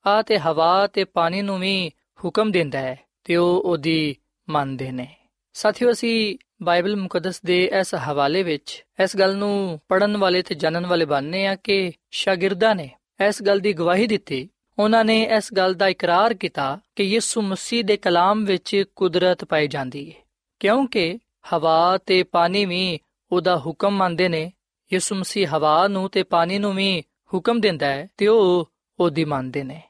ਆ 0.07 0.23
ਤੇ 0.23 0.38
ਹਵਾ 0.38 0.87
ਤੇ 0.87 1.05
ਪਾਣੀ 1.05 1.43
ਨੂੰ 1.43 1.59
ਵੀ 1.59 1.90
ਹੁਕਮ 2.25 2.50
ਦਿੰਦਾ 2.50 2.79
ਹੈ 2.79 2.99
ਤੇ 3.25 3.37
ਉਹ 3.37 3.62
ਉਹਦੀ 3.65 4.17
ਮੰਨਦੇ 4.49 4.93
ਨੇ। 4.93 5.17
ਸਾਥੀਓ, 5.53 5.93
ਅਸੀਂ 5.93 6.39
ਬਾਈਬਲ 6.62 6.97
ਮੁਕੱਦਸ 6.97 7.43
ਦੇ 7.43 7.71
ਇਸ 7.81 7.95
ਹਵਾਲੇ 7.95 8.43
ਵਿੱਚ 8.43 8.85
ਇਸ 9.03 9.17
ਗੱਲ 9.17 9.37
ਨੂੰ 9.37 9.81
ਪੜਨ 9.89 10.17
ਵਾਲੇ 10.17 10.43
ਤੇ 10.43 10.55
ਜਾਣਨ 10.55 10.87
ਵਾਲੇ 10.87 11.05
ਬਣਨੇ 11.05 11.47
ਆ 11.47 11.55
ਕਿ 11.55 11.93
ਸ਼ਾਗਿਰਦਾਂ 12.11 12.75
ਨੇ 12.75 12.91
ਇਸ 13.29 13.43
ਗੱਲ 13.43 13.61
ਦੀ 13.61 13.73
ਗਵਾਹੀ 13.73 14.07
ਦਿੱਤੀ। 14.07 14.49
ਉਹਨਾਂ 14.79 15.05
ਨੇ 15.05 15.23
ਇਸ 15.23 15.55
ਗੱਲ 15.55 15.75
ਦਾ 15.75 15.89
ਇਕਰਾਰ 15.89 16.35
ਕੀਤਾ 16.35 16.81
ਕਿ 16.97 17.03
ਯਿਸੂ 17.03 17.43
ਮਸੀਹ 17.43 17.85
ਦੇ 17.85 17.97
ਕਲਾਮ 17.97 18.45
ਵਿੱਚ 18.45 18.85
ਕੁਦਰਤ 18.97 19.45
ਪਾਈ 19.45 19.69
ਜਾਂਦੀ 19.69 20.11
ਹੈ। 20.11 20.17
ਕਿਉਂਕਿ 20.61 21.19
ਹਵਾ 21.53 21.99
ਤੇ 22.07 22.23
ਪਾਣੀ 22.23 22.65
ਵੀ 22.65 22.99
ਉਹਦਾ 23.33 23.59
ਹੁਕਮ 23.59 23.91
ਮੰਨਦੇ 23.91 24.29
ਨੇ। 24.29 24.53
ਯਿਸੂ 24.93 25.15
ਮਸੀਹ 25.15 25.57
ਹਵਾ 25.57 25.89
ਨੂੰ 25.89 26.11
ਤੇ 26.11 26.23
ਪਾਣੀ 26.23 26.59
ਨੂੰ 26.59 26.75
ਵੀ 26.75 27.05
ਹੁਕਮ 27.35 27.61
ਦਿੰਦਾ 27.61 27.87
ਹੈ 27.87 28.09
ਤੇ 28.17 28.27
ਉਹ 28.27 28.71
ਉਹਦੀ 29.00 29.25
ਮੰਨਦੇ 29.25 29.62
ਨੇ। 29.65 29.83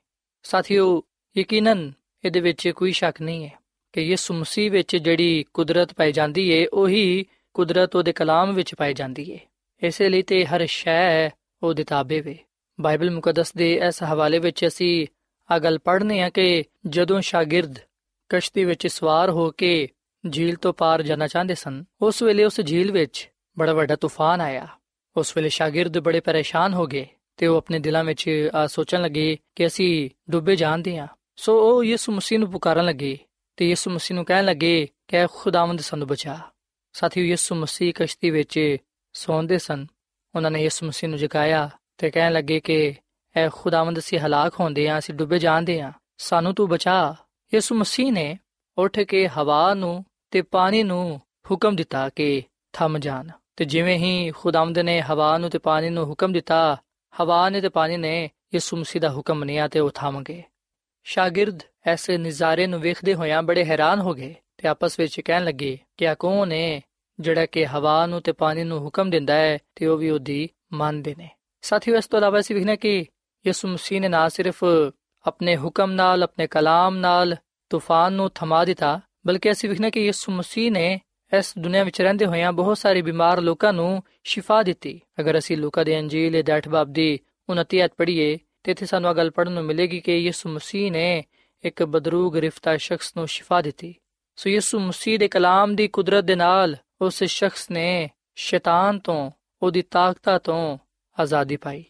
ਸਾਥੀਓ, 0.43 1.03
ਯਕੀਨਨ 1.37 1.93
ਇਹਦੇ 2.25 2.41
ਵਿੱਚ 2.41 2.69
ਕੋਈ 2.69 2.93
ਸ਼ੱਕ 2.93 3.23
ਨਹੀਂ 3.23 3.45
ਹੈ 3.45 3.53
ਕਿ 3.93 4.01
ਯਿਸੂ 4.01 4.35
ਮਸੀਹ 4.35 4.71
ਵਿੱਚ 4.71 4.97
ਜਿਹੜੀ 4.97 5.45
ਕੁਦਰਤ 5.55 5.95
ਪਾਈ 5.95 6.13
ਜਾਂਦੀ 6.13 6.51
ਏ, 6.51 6.67
ਉਹੀ 6.67 7.27
ਕੁਦਰਤ 7.55 7.97
ਉਹਦੇ 7.97 8.13
ਕਲਾਮ 8.13 8.55
ਵਿੱਚ 8.55 8.75
ਪਾਈ 8.75 8.95
ਜਾਂਦੀ 8.95 9.31
ਏ। 9.31 9.39
ਇਸੇ 9.83 10.09
ਲਈ 10.09 10.23
ਤੇ 10.23 10.47
ਹਰ 10.47 10.67
ਸ਼ੈ 10.67 11.31
ਉਹਦੇ 11.63 11.85
ਤਾਬੇ 11.85 12.21
ਵੇ। 12.21 12.39
ਬਾਈਬਲ 12.81 13.11
ਮੁਕੱਦਸ 13.11 13.53
ਦੇ 13.53 13.81
ਇਸ 13.89 14.03
ਹਵਾਲੇ 14.03 14.39
ਵਿੱਚ 14.39 14.67
ਅਸੀਂ 14.67 15.07
ਆ 15.51 15.59
ਗੱਲ 15.59 15.79
ਪੜ੍ਹਨੇ 15.79 16.23
ਆ 16.23 16.29
ਕਿ 16.31 16.65
ਜਦੋਂ 16.87 17.21
ਸ਼ਾਗਿਰਦ 17.21 17.79
ਕਸ਼ਤੀ 18.29 18.65
ਵਿੱਚ 18.65 18.87
ਸਵਾਰ 18.87 19.31
ਹੋ 19.31 19.51
ਕੇ 19.51 19.89
ਝੀਲ 20.33 20.57
ਤੋਂ 20.57 20.73
ਪਾਰ 20.73 21.03
ਜਾਣਾ 21.03 21.27
ਚਾਹੁੰਦੇ 21.27 21.55
ਸਨ, 21.55 21.85
ਉਸ 22.03 22.23
ਵੇਲੇ 22.23 22.45
ਉਸ 22.45 22.61
ਝੀਲ 22.61 22.93
ਵਿੱਚ 22.93 23.31
ਬੜਾ 23.59 23.73
ਵੱਡਾ 23.73 23.97
ਤੂਫਾਨ 23.97 24.41
ਆਇਆ। 24.41 24.69
ਉਸ 25.17 25.37
ਵੇਲੇ 25.37 25.49
ਸ਼ਾਗਿਰਦ 25.49 25.99
ਬੜੇ 25.99 26.21
ਪਰੇਸ਼ਾਨ 26.21 26.75
ਹੋ 26.75 26.87
ਗਏ 26.87 27.07
ਤੇ 27.37 27.47
ਉਹ 27.47 27.57
ਆਪਣੇ 27.57 27.79
ਦਿਲਾਂ 27.79 28.05
ਵਿੱਚ 28.05 28.49
ਆ 28.55 28.67
ਸੋਚਣ 28.67 29.03
ਲੱਗੇ 29.03 29.39
ਕਿ 29.57 29.67
ਅਸੀਂ 29.67 30.11
ਡੁੱਬੇ 30.31 30.57
ਜਾਂਦੇ 30.57 30.97
ਹਾਂ 30.97 31.07
ਸੋ 31.41 31.77
ਉਹ 31.77 31.85
ਯਿਸੂ 31.85 32.13
ਮਸੀਹ 32.13 32.39
ਨੂੰ 32.39 32.51
ਪੁਕਾਰਨ 32.51 32.85
ਲੱਗੇ 32.85 33.19
ਤੇ 33.57 33.69
ਯਿਸੂ 33.69 33.91
ਮਸੀਹ 33.91 34.15
ਨੂੰ 34.15 34.25
ਕਹਿਣ 34.25 34.45
ਲੱਗੇ 34.45 34.89
ਕਿ 35.09 35.27
ਖੁਦਾਵੰਦ 35.27 35.81
ਸਾਨੂੰ 35.81 36.07
ਬਚਾ। 36.07 36.39
ਸਾਥੀਓ, 36.93 37.25
ਯਿਸੂ 37.25 37.55
ਮਸੀਹ 37.55 37.93
ਕਸ਼ਤੀ 37.97 38.31
ਵਿੱਚ 38.31 38.77
ਸੌਂਦੇ 39.13 39.59
ਸਨ। 39.59 39.87
ਉਹਨਾਂ 40.35 40.51
ਨੇ 40.51 40.63
ਯਿਸੂ 40.63 40.87
ਮਸੀਹ 40.87 41.11
ਨੂੰ 41.11 41.19
ਜਗਾਇਆ 41.19 41.71
ਤੇ 41.99 42.11
ਕਹਿਣ 42.11 42.33
ਲੱਗੇ 42.33 42.61
ਕਿ, 42.61 42.95
ਐ 43.37 43.49
ਖੁਦਾਵੰਦ, 43.49 43.99
ਅਸੀਂ 43.99 44.19
ਹਲਾਕ 44.19 44.61
ਹੁੰਦੇ 44.61 44.89
ਆਂ, 44.89 44.99
ਅਸੀਂ 44.99 45.15
ਡੁੱਬੇ 45.15 45.39
ਜਾਂਦੇ 45.39 45.81
ਆਂ। 45.81 45.93
ਸਾਨੂੰ 46.19 46.55
ਤੂੰ 46.55 46.69
ਬਚਾ। 46.69 47.15
ਯਿਸੂ 47.55 47.75
ਮਸੀਹ 47.75 48.13
ਨੇ 48.13 48.39
ਉੱਠ 48.79 49.01
ਕੇ 49.01 49.29
ਹਵਾ 49.29 49.75
ਨੂੰ 49.75 50.05
ਤੇ 50.31 50.43
ਪਾਣੀ 50.43 50.83
ਨੂੰ 50.83 51.21
ਹੁਕਮ 51.51 51.77
ਦਿੱਤਾ 51.77 52.09
ਕਿ 52.09 52.43
ਥਮ 52.73 52.99
ਜਾਣ। 52.99 53.29
ਤੇ 53.57 53.65
ਜਿਵੇਂ 53.65 53.99
ਹੀ 53.99 54.31
ਖੁਦਾਵੰਦ 54.31 54.79
ਨੇ 54.79 55.01
ਹਵਾ 55.01 55.39
ਨੂੰ 55.39 55.51
ਤੇ 55.51 55.59
ਪਾਣੀ 55.59 55.91
ਨੂੰ 55.91 56.05
ਹੁਕਮ 56.05 56.33
ਦਿੱਤਾ, 56.33 56.83
ਹਵਾ 57.21 57.51
ਨੇ 57.51 57.61
ਤੇ 57.61 57.69
ਪਾਣੀ 57.69 57.97
ਨੇ 57.97 58.31
ਯਿਸੂ 58.55 58.77
ਮਸੀਹ 58.77 59.03
ਦਾ 59.03 59.13
ਹੁਕਮ 59.13 59.35
ਮੰਨਿਆ 59.35 59.69
ਤੇ 59.69 59.81
ਉਹ 59.81 59.91
ਥਮ 59.91 60.23
ਗਏ। 60.23 60.43
ਸ਼ਾਗਿਰਦ 61.05 61.63
ਐਸੇ 61.87 62.19
ਨਜ਼ਾਰੇ 62.19 62.67
ਨੂੰ 62.67 62.81
ਵੇਖਦੇ 62.81 63.15
ਹੋਇਆਂ 63.15 63.43
ਬੜੇ 63.43 63.65
ਹੈਰਾਨ 63.65 64.01
ਹੋ 64.01 64.15
ਗਏ 64.15 64.35
ਤੇ 64.57 64.69
ਆਪਸ 64.69 65.01
ਵਿੱਚ 65.01 65.21
ਕਹਿਣ 65.21 65.45
ਲੱਗੇ 65.45 65.79
ਕਿ 65.97 66.09
ਆ 66.09 66.15
ਕੌਣ 66.15 66.53
ਹੈ 66.53 66.81
ਜਿਹੜਾ 67.21 67.47
ਕਿ 67.47 67.67
ਹਵਾ 67.67 68.07
ਨੂੰ 68.07 68.23
ਤੇ 68.23 68.33
ਪਾਣੀ 68.33 68.65
ਨੂੰ 68.65 68.81
ਹੁਕਮ 68.81 69.11
ਦਿੰਦਾ 69.11 69.35
ਹੈ 69.35 69.59
ਤੇ 69.75 69.87
ਉਹ 69.87 69.99
ਵੀ 69.99 70.11
ਉਹਦੀ 70.11 70.49
ਮੰਨਦੇ 70.73 71.15
ਨੇ। 71.19 71.29
ਸਾਥੀਓ, 71.63 71.97
ਇਸ 71.97 72.07
ਤੋਂ 72.07 72.19
ਇਲਾਵਾ 72.19 72.41
ਅਸੀਂ 72.41 72.57
ਵਿਖਣਾ 72.57 72.77
ਕਿ 72.77 73.07
ਯਿਸੂ 73.47 73.69
ਮਸੀਹ 73.69 74.01
ਨੇ 74.01 74.09
ਨਾ 74.09 74.29
ਸਿਰਫ 74.29 74.65
ਆਪਣੇ 75.27 75.57
ਹੁਕਮ 75.57 75.91
ਨਾਲ, 75.91 76.23
ਆਪਣੇ 76.23 76.47
ਕਲਾਮ 76.47 76.97
ਨਾਲ 76.97 77.37
ਤੂਫਾਨ 77.71 78.13
ਨੂੰ 78.13 78.31
ਥਮਾ 78.31 78.65
ਦਿੱਤਾ, 78.65 79.01
ਬਲਕਿ 79.27 79.51
ਅਸੀਂ 79.51 79.69
ਵਿਖਣਾ 79.69 79.91
ਕਿ 79.91 80.05
ਯਿਸੂ 80.05 80.33
ਮਸੀਹ 80.33 80.73
ਨੇ 80.73 81.01
ਇਸ 81.39 81.55
ਦੁਨੀਆ 81.59 81.85
ਵਿੱਚ 81.85 82.03
ਰਹਿੰਦੇ 82.03 82.27
ਹੋਇਆਂ 82.27 82.53
ਬਹੁਤ 82.53 82.79
ਸਾਰੇ 82.79 83.03
ਬਿਮਾਰ 83.03 83.41
ਲੋਕਾਂ 83.41 83.73
ਨੂੰ 83.73 84.03
ਸ਼ਿਫਾ 84.25 84.63
ਦਿੱਤੀ। 84.63 85.01
ਅਗਰ 85.21 85.39
ਅਸੀਂ 85.39 85.57
ਲੂਕਾ 85.57 85.85
ਦੇ 85.85 85.99
ਅੰਜੀਲ 85.99 86.43
ਦੇ 86.43 86.53
8 86.53 86.69
ਬਾਬ 86.69 86.93
ਦੀ 86.93 87.19
29 87.49 87.85
ਅਧ 87.85 87.91
ਪੜ੍ਹੀਏ 87.97 88.39
ਤੇ 88.63 88.73
ਇੱਥੇ 88.73 88.87
ਸਾਨੂੰ 88.87 89.17
ਗੱਲ 89.17 89.31
ਪੜਨ 89.31 89.53
ਨੂੰ 89.53 89.65
ਮਿਲੇਗੀ 89.65 90.01
ਕਿ 90.01 90.17
ਯਿਸੂ 90.17 90.49
ਮਸੀਹ 90.49 90.93
ਨੇ 90.93 91.25
ਇੱਕ 91.65 91.83
ਬਦਰੂ 91.83 92.31
ਗ੍ਰਿਫਤਾਰ 92.31 92.79
ਸ਼ਖਸ 92.79 93.17
ਨੂੰ 93.17 93.29
ਸ਼ਿਫਾ 93.29 93.63
ਦਿੱਤੀ। 93.63 93.95
ਸੋ 94.37 94.51
ਯਿਸੂ 94.51 94.79
ਮਸੀਹ 94.79 95.19
ਦੇ 95.19 95.29
ਕਲਾਮ 95.29 95.75
ਦੀ 95.75 95.89
ਕੁਦਰਤ 95.89 96.25
ਦੇ 96.25 96.35
ਨਾਲ 96.35 96.77
ਉਸ 97.01 97.25
ਸ਼ਖਸ 97.25 97.71
ਨੇ 97.71 98.11
ਸ਼ੈਤਾਨ 98.35 98.99
ਤੋਂ, 98.99 99.31
ਉਹਦੀ 99.63 99.83
ਤਾਕਤਾਂ 99.83 100.39
ਤੋਂ 100.39 100.79
ਆਜ਼ਾਦੀ 101.21 101.57
ਪਾਈ। 101.57 101.85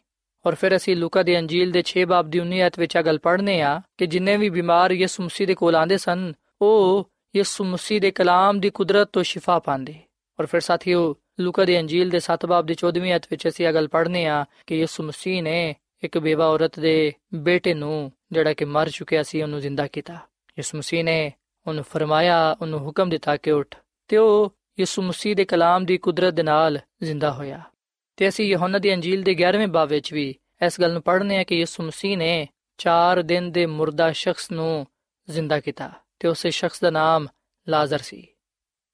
ਔਰ 0.46 0.54
ਫਿਰ 0.54 0.76
ਅਸੀਂ 0.76 0.96
ਲੂਕਾ 0.96 1.22
ਦੇ 1.22 1.38
ਅੰਜੀਲ 1.38 1.70
ਦੇ 1.70 1.82
6 1.82 2.04
ਬਾਬ 2.04 2.30
ਦੀ 2.30 2.40
19 2.40 2.66
ਅਧ 2.66 2.72
ਵਿੱਚ 2.78 2.96
ਆ 2.96 3.02
ਗੱਲ 3.02 3.18
ਪੜ੍ਹਨੇ 3.18 3.62
ਆ 3.62 3.80
ਕਿ 3.98 4.06
ਜਿੰਨੇ 4.06 4.36
ਵੀ 4.36 4.48
ਬਿਮਾਰ 4.48 4.90
ਯਿਸੂ 4.90 5.22
ਮਸੀਹ 5.22 5.46
ਦੇ 5.46 5.54
ਕੋਲ 5.54 5.76
ਆਂਦੇ 5.76 5.96
ਸਨ, 5.96 6.32
ਉਹ 6.62 7.10
ਯਿਸੂ 7.36 7.64
ਮਸੀਹ 7.64 8.00
ਦੇ 8.00 8.10
ਕਲਾਮ 8.10 8.60
ਦੀ 8.60 8.70
ਕੁਦਰਤ 8.70 9.08
ਤੋਂ 9.12 9.22
ਸ਼ਿਫਾ 9.22 9.58
ਪਾਉਂਦੇ। 9.58 9.94
ਔਰ 10.40 10.46
ਫਿਰ 10.46 10.60
ਸਾਥੀਓ, 10.60 11.16
ਲੂਕਾ 11.40 11.64
ਦੇ 11.64 11.80
ਅੰਜੀਲ 11.80 12.10
ਦੇ 12.10 12.20
7 12.20 12.46
ਬਾਬ 12.46 12.66
ਦੀ 12.66 12.74
14ਵੀਂ 12.74 13.16
ਅਧ 13.16 13.22
ਵਿੱਚ 13.30 13.48
ਅਸੀਂ 13.48 13.66
ਆ 13.66 13.72
ਗੱਲ 13.72 13.88
ਪੜ੍ਹਨੇ 13.88 14.26
ਆ 14.26 14.44
ਕਿ 14.66 14.78
ਯਿਸੂ 14.78 15.02
ਮਸੀਹ 15.02 15.42
ਨੇ 15.42 15.76
ਇੱਕ 16.02 16.18
ਬੇਵਾ 16.18 16.46
ਔਰਤ 16.46 16.80
ਦੇ 16.80 17.12
ਬੇਟੇ 17.34 17.74
ਨੂੰ 17.74 18.12
ਜਿਹੜਾ 18.32 18.54
ਕਿ 18.54 18.64
ਮਰ 18.64 18.90
ਚੁੱਕਿਆ 18.90 19.22
ਸੀ, 19.22 19.42
ਉਹਨੂੰ 19.42 19.60
ਜ਼ਿੰਦਾ 19.60 19.86
ਕੀਤਾ। 19.86 20.14
ਯਿਸੂ 20.50 20.78
ਮਸੀਹ 20.78 21.04
ਨੇ 21.04 21.32
ਉਹਨੂੰ 21.66 21.84
ਫਰਮਾਇਆ, 21.84 22.56
ਉਹਨੂੰ 22.60 22.80
ਹੁਕਮ 22.80 23.08
ਦਿੱਤਾ 23.08 23.36
ਕਿ 23.36 23.50
ਉੱਠ 23.50 23.76
ਤੇ 24.08 24.16
ਉਹ 24.16 24.54
ਯਿਸੂ 24.80 25.02
ਮਸੀਹ 25.02 25.36
ਦੇ 25.36 25.44
ਕਲਾਮ 25.44 25.84
ਦੀ 25.84 25.98
ਕੁਦਰਤ 25.98 26.34
ਦੇ 26.34 26.42
ਨਾਲ 26.42 26.78
ਜ਼ਿੰਦਾ 27.02 27.32
ਹੋਇਆ। 27.32 27.62
ਤੇ 28.16 28.28
ਅਸੀਂ 28.28 28.46
ਯਹੋਨਾ 28.46 28.78
ਦੀ 28.78 28.94
ਅੰਜੀਲ 28.94 29.22
ਦੇ 29.22 29.32
11ਵੇਂ 29.32 29.68
ਬਾਬ 29.68 29.88
ਵਿੱਚ 29.88 30.12
ਵੀ 30.12 30.34
ਇਸ 30.66 30.80
ਗੱਲ 30.80 30.92
ਨੂੰ 30.92 31.02
ਪੜ੍ਹਨੇ 31.02 31.38
ਆ 31.38 31.44
ਕਿ 31.44 31.58
ਯਿਸੂ 31.58 31.82
ਮਸੀਹ 31.82 32.18
ਨੇ 32.18 32.48
4 32.78 33.22
ਦਿਨ 33.22 33.52
ਦੇ 33.52 33.66
ਮੁਰਦਾ 33.66 34.12
ਸ਼ਖਸ 34.12 34.52
ਨੂੰ 34.52 34.86
ਜ਼ਿੰਦਾ 35.30 35.60
ਕੀਤਾ 35.60 35.90
ਤੇ 36.18 36.28
ਉਸੇ 36.28 36.50
ਸ਼ਖਸ 36.50 36.80
ਦਾ 36.80 36.90
ਨਾਮ 36.90 37.26
ਲਾਜ਼ਰ 37.68 37.98
ਸੀ। 37.98 38.26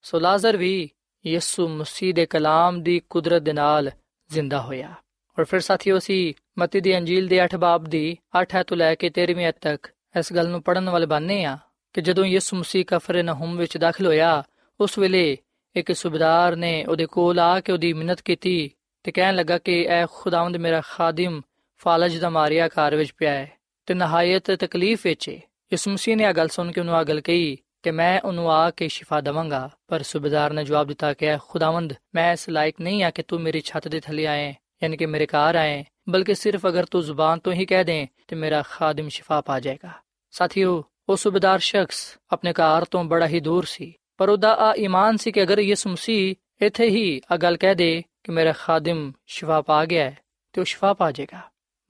ਸੋ 0.02 0.18
ਲਾਜ਼ਰ 0.18 0.56
ਵੀ 0.56 0.90
ਯਿਸੂ 1.26 1.68
ਮਸੀਹ 1.68 2.14
ਦੇ 2.14 2.26
ਕਲਾਮ 2.26 2.82
ਦੀ 2.82 3.00
ਕੁਦਰਤ 3.10 3.42
ਦੇ 3.42 3.52
ਨਾਲ 3.52 3.90
ਜ਼ਿੰਦਾ 4.30 4.60
ਹੋਇਆ। 4.60 4.94
ਔਰ 5.38 5.44
ਫਿਰ 5.44 5.60
ਸਾਥੀਓ 5.60 5.98
ਅਸੀਂ 5.98 6.34
ਮਤੀ 6.58 6.80
ਦੀ 6.80 6.96
ਅੰਜੀਲ 6.98 7.26
ਦੇ 7.28 7.44
8 7.44 7.58
ਬਾਬ 7.58 7.84
ਦੀ 7.84 8.16
8 8.42 8.62
ਤੋਂ 8.66 8.76
ਲੈ 8.76 8.94
ਕੇ 8.94 9.10
13ਵੀਂ 9.20 9.48
ਅਧ 9.48 9.54
ਤੱਕ 9.60 9.88
ਇਸ 10.18 10.32
ਗੱਲ 10.32 10.48
ਨੂੰ 10.48 10.62
ਪੜਨ 10.62 10.90
ਵਾਲੇ 10.90 11.06
ਬਣਨੇ 11.06 11.44
ਆ 11.44 11.58
ਕਿ 11.92 12.00
ਜਦੋਂ 12.00 12.24
ਯਿਸੂ 12.24 12.56
ਮਸੀਹ 12.56 12.84
ਕਫਰਨਹੂਮ 12.86 13.56
ਵਿੱਚ 13.56 13.76
ਦਾਖਲ 13.78 14.06
ਹੋਇਆ, 14.06 14.42
ਉਸ 14.80 14.98
ਵੇਲੇ 14.98 15.36
ਇੱਕ 15.76 15.92
ਸੁਬਦਾਰ 15.92 16.56
ਨੇ 16.56 16.84
ਉਹਦੇ 16.84 17.06
ਕੋਲ 17.06 17.38
ਆ 17.38 17.60
ਕੇ 17.60 17.72
ਉਹਦੀ 17.72 17.92
ਮਿੰਨਤ 17.92 18.20
ਕੀਤੀ 18.20 18.70
ਤੇ 19.02 19.12
ਕਹਿਣ 19.12 19.34
ਲੱਗਾ 19.34 19.58
ਕਿ 19.58 19.86
ਐ 19.88 20.06
ਖੁਦਾਵੰਦ 20.06 20.56
ਮੇਰਾ 20.56 20.80
ਖਾਦਮ 20.80 21.40
ਫਾਲਜ 21.76 22.18
ਦਾ 22.18 22.30
ਮਾਰਿਆ 22.30 22.68
ਘਰ 22.68 22.96
ਵਿੱਚ 22.96 23.12
ਪਿਆ 23.18 23.30
ਹੈ 23.30 23.52
ਤੇ 23.86 23.94
ਨਹਾਇਤ 23.94 24.50
ਤਕਲੀਫ 24.50 25.06
ਵਿੱਚ 25.06 25.28
ਹੈ। 25.28 25.34
ਯਿਸੂ 25.72 25.90
ਮਸੀਹ 25.90 26.16
ਨੇ 26.16 26.24
ਆ 26.24 26.32
ਗੱਲ 26.32 26.48
ਸੁਣ 26.48 26.72
ਕੇ 26.72 26.80
ਉਹਨੂੰ 26.80 26.94
ਆ 26.94 27.04
ਗੱਲ 27.04 27.20
ਕਹੀ 27.20 27.56
ਕਿ 27.82 27.90
ਮੈਂ 27.90 28.20
ਉਹਨੂੰ 28.20 28.50
ਆ 28.52 28.70
ਕੇ 28.70 28.88
ਸ਼ਿਫਾ 28.88 29.20
ਦਵਾਂਗਾ, 29.20 29.70
ਪਰ 29.88 30.02
ਸੁਬਦਾਰ 30.02 30.52
ਨੇ 30.52 30.64
ਜਵਾਬ 30.64 30.86
ਦਿੱਤਾ 30.86 31.14
ਕਿ 31.14 31.26
ਐ 31.26 31.36
ਖੁਦਾਵੰਦ, 31.48 31.94
ਮੈਂ 32.14 32.32
ਇਸ 32.32 32.48
ਲਾਇਕ 32.48 32.80
ਨਹੀਂ 32.80 33.04
ਆ 33.04 33.10
ਕਿ 33.10 33.22
ਤੂੰ 33.22 33.40
ਮੇਰੀ 33.40 33.60
ਛੱਤ 33.60 33.88
ਦੇ 33.88 34.00
ਥੱਲੇ 34.00 34.26
ਆਏ। 34.26 34.54
ਯਾਨੀ 34.82 34.96
ਕਿ 34.96 35.06
ਮੇਰੇ 35.06 35.26
ਘਰ 35.26 35.54
ਆਏ 35.54 35.84
ਬਲਕਿ 36.08 36.34
ਸਿਰਫ 36.34 36.66
ਅਗਰ 36.68 36.84
ਤੂੰ 36.84 37.02
ਜ਼ੁਬਾਨ 37.02 37.38
ਤੋਂ 37.38 37.52
ਹੀ 37.52 37.64
ਕਹਿ 37.66 37.84
ਦੇ 37.84 38.06
ਤੇ 38.28 38.36
ਮੇਰਾ 38.36 38.62
ਖਾਦਮ 38.62 39.08
ਸ਼ਿਫਾ 39.08 39.40
ਪਾ 39.40 39.58
ਜਾਏਗਾ 39.60 39.92
ਸਾਥੀਓ 40.34 40.82
ਉਹ 41.08 41.16
ਸੂਬੇਦਾਰ 41.16 41.58
ਸ਼ਖਸ 41.58 41.98
ਆਪਣੇ 42.32 42.52
ਘਰ 42.52 42.84
ਤੋਂ 42.84 43.04
ਬੜਾ 43.04 43.26
ਹੀ 43.26 43.40
ਦੂਰ 43.40 43.64
ਸੀ 43.64 43.92
ਪਰ 44.18 44.28
ਉਹਦਾ 44.28 44.52
ਆ 44.60 44.72
ਈਮਾਨ 44.78 45.16
ਸੀ 45.16 45.32
ਕਿ 45.32 45.42
ਅਗਰ 45.42 45.58
ਯਿਸੂ 45.58 45.90
ਮਸੀਹ 45.90 46.64
ਇੱਥੇ 46.64 46.88
ਹੀ 46.88 47.20
ਆ 47.32 47.36
ਗੱਲ 47.36 47.56
ਕਹਿ 47.56 47.74
ਦੇ 47.74 48.02
ਕਿ 48.24 48.32
ਮੇਰਾ 48.32 48.52
ਖਾਦਮ 48.52 49.10
ਸ਼ਿਫਾ 49.26 49.60
ਪਾ 49.60 49.84
ਗਿਆ 49.84 50.04
ਹੈ 50.04 50.16
ਤੇ 50.54 50.60
ਉਹ 50.60 50.64
ਸ਼ਿਫਾ 50.64 50.92
ਪਾ 50.92 51.10
ਜਾਏਗਾ 51.10 51.40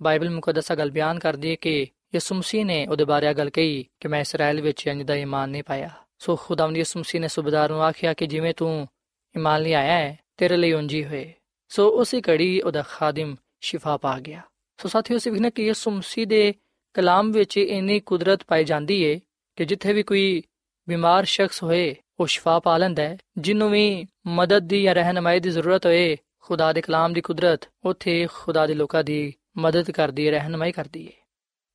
ਬਾਈਬਲ 0.01 0.31
ਮੁਕੱਦਸਾ 0.31 0.75
ਗੱਲ 0.75 0.91
ਬਿਆਨ 0.91 1.19
ਕਰਦੀ 1.19 1.51
ਹੈ 1.51 1.55
ਕਿ 1.55 1.87
ਯਿਸੂ 2.15 2.35
ਮਸੀਹ 2.35 2.65
ਨੇ 2.65 2.87
ਉਹਦੇ 2.87 3.05
ਬਾਰੇ 3.05 3.33
ਗੱਲ 3.35 3.51
ਕਹੀ 3.51 3.83
ਕਿ 4.01 4.09
ਮੈਂ 4.09 4.21
ਇਸਰਾਇਲ 4.21 4.61
ਵਿੱਚ 4.61 4.87
ਇੰਜ 4.87 5.03
ਦਾ 5.03 5.15
ਈਮਾਨ 5.15 5.51
ਨਹੀਂ 5.51 5.63
ਪਾਇਆ 5.63 5.91
ਸੋ 6.19 6.37
ਖੁਦਾਵੰਦ 6.37 6.77
ਯਿਸੂ 6.77 7.01
ਮਸੀਹ 7.01 7.21
ਨੇ 7.21 7.29
ਸੂਬੇਦਾਰ 7.29 7.71
ਨੂੰ 7.71 7.83
ਆਖਿਆ 7.83 8.13
ਕਿ 8.15 8.27
ਜਿਵੇਂ 8.27 8.53
ਤੂੰ 8.55 8.87
ਈਮਾਨ 9.35 9.63
ਲਈ 9.63 9.73
ਆਇਆ 9.73 9.93
ਹੈ 9.93 10.17
ਤੇਰੇ 10.37 10.57
ਲਈ 10.57 10.73
ਉਂਜੀ 10.73 11.05
ਹੋਏ 11.05 11.33
ਸੋ 11.69 11.89
ਉਸੇ 11.89 12.21
ਘੜੀ 12.21 12.61
ਉਹਦਾ 12.61 12.83
ਖਾਦਮ 12.83 13.37
ਸ਼ਿਫਾ 13.61 13.97
ਪਾ 13.97 14.19
ਗਿਆ। 14.19 14.43
ਸੋ 14.83 14.89
ਸਾਥੀਓ, 14.89 15.17
ਅਸੀਂ 15.17 15.33
ਵਿਖਣਾ 15.33 15.51
ਕਿ 15.51 15.67
ਯਿਸੂ 15.67 15.91
ਮਸੀਹ 15.91 16.27
ਦੇ 16.27 16.55
ਕਲਾਮ 16.95 17.33
ਵਿੱਚ 17.33 17.57
ਇੰਨੀ 17.57 18.01
ਕੁਦਰਤ 18.01 18.41
ਪਾਈ 18.47 18.65
ਜਾਂਦੀ 18.65 19.03
ਏ 19.03 19.21
ਕਿ 19.57 19.65
ਜਿੱਥੇ 19.65 19.93
ਵੀ 19.93 20.03
ਕੋਈ 20.03 20.43
ਬਿਮਾਰ 20.89 21.25
ਸ਼ਖਸ 21.25 21.63
ਹੋਏ, 21.63 21.97
ਉਹ 22.21 22.27
ਸ਼ਿਫਾ 22.27 22.59
ਪਾ 22.59 22.79
ਲੈਂਦਾ 22.79 23.03
ਹੈ। 23.03 23.19
ਜਿਹਨੂੰ 23.39 23.71
ਵੀ 23.71 24.07
ਮਦਦ 24.27 24.67
ਦੀ 24.67 24.83
ਜਾਂ 24.83 24.95
ਰਹਿਨਮਾਈ 24.95 25.41
ਦੀ 25.41 25.51
ਜ਼ਰੂਰਤ 25.51 25.87
ਹੋਏ, 25.87 26.17
ਖੁਦਾ 26.41 26.73
ਦੇ 26.73 26.81
ਕਲਾਮ 26.81 27.13
ਦੀ 27.13 27.21
ਕੁਦਰਤ, 27.21 27.61
ਉੱਥੇ 27.85 28.27
ਖੁਦਾ 28.33 28.67
ਦੇ 28.67 28.75
ਲੋਕਾਂ 28.75 29.05
ਦੀ 29.05 29.35
ਮਦਦ 29.57 29.91
ਕਰਦੀ 29.91 30.27
ਹੈ, 30.27 30.33
ਰਹਿਨਮਾਈ 30.33 30.73
ਕਰਦੀ 30.73 31.07
ਹੈ। 31.07 31.13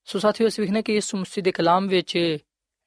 ਸੋ 0.06 0.19
ਸਾਥੀਓ, 0.19 0.47
ਅਸੀਂ 0.47 0.63
ਵਿਖਣਾ 0.63 0.82
ਕਿ 0.82 0.93
ਯਿਸੂ 0.93 1.17
ਮਸੀਹ 1.17 1.43
ਦੇ 1.43 1.51
ਕਲਾਮ 1.51 1.88
ਵਿੱਚ 1.88 2.38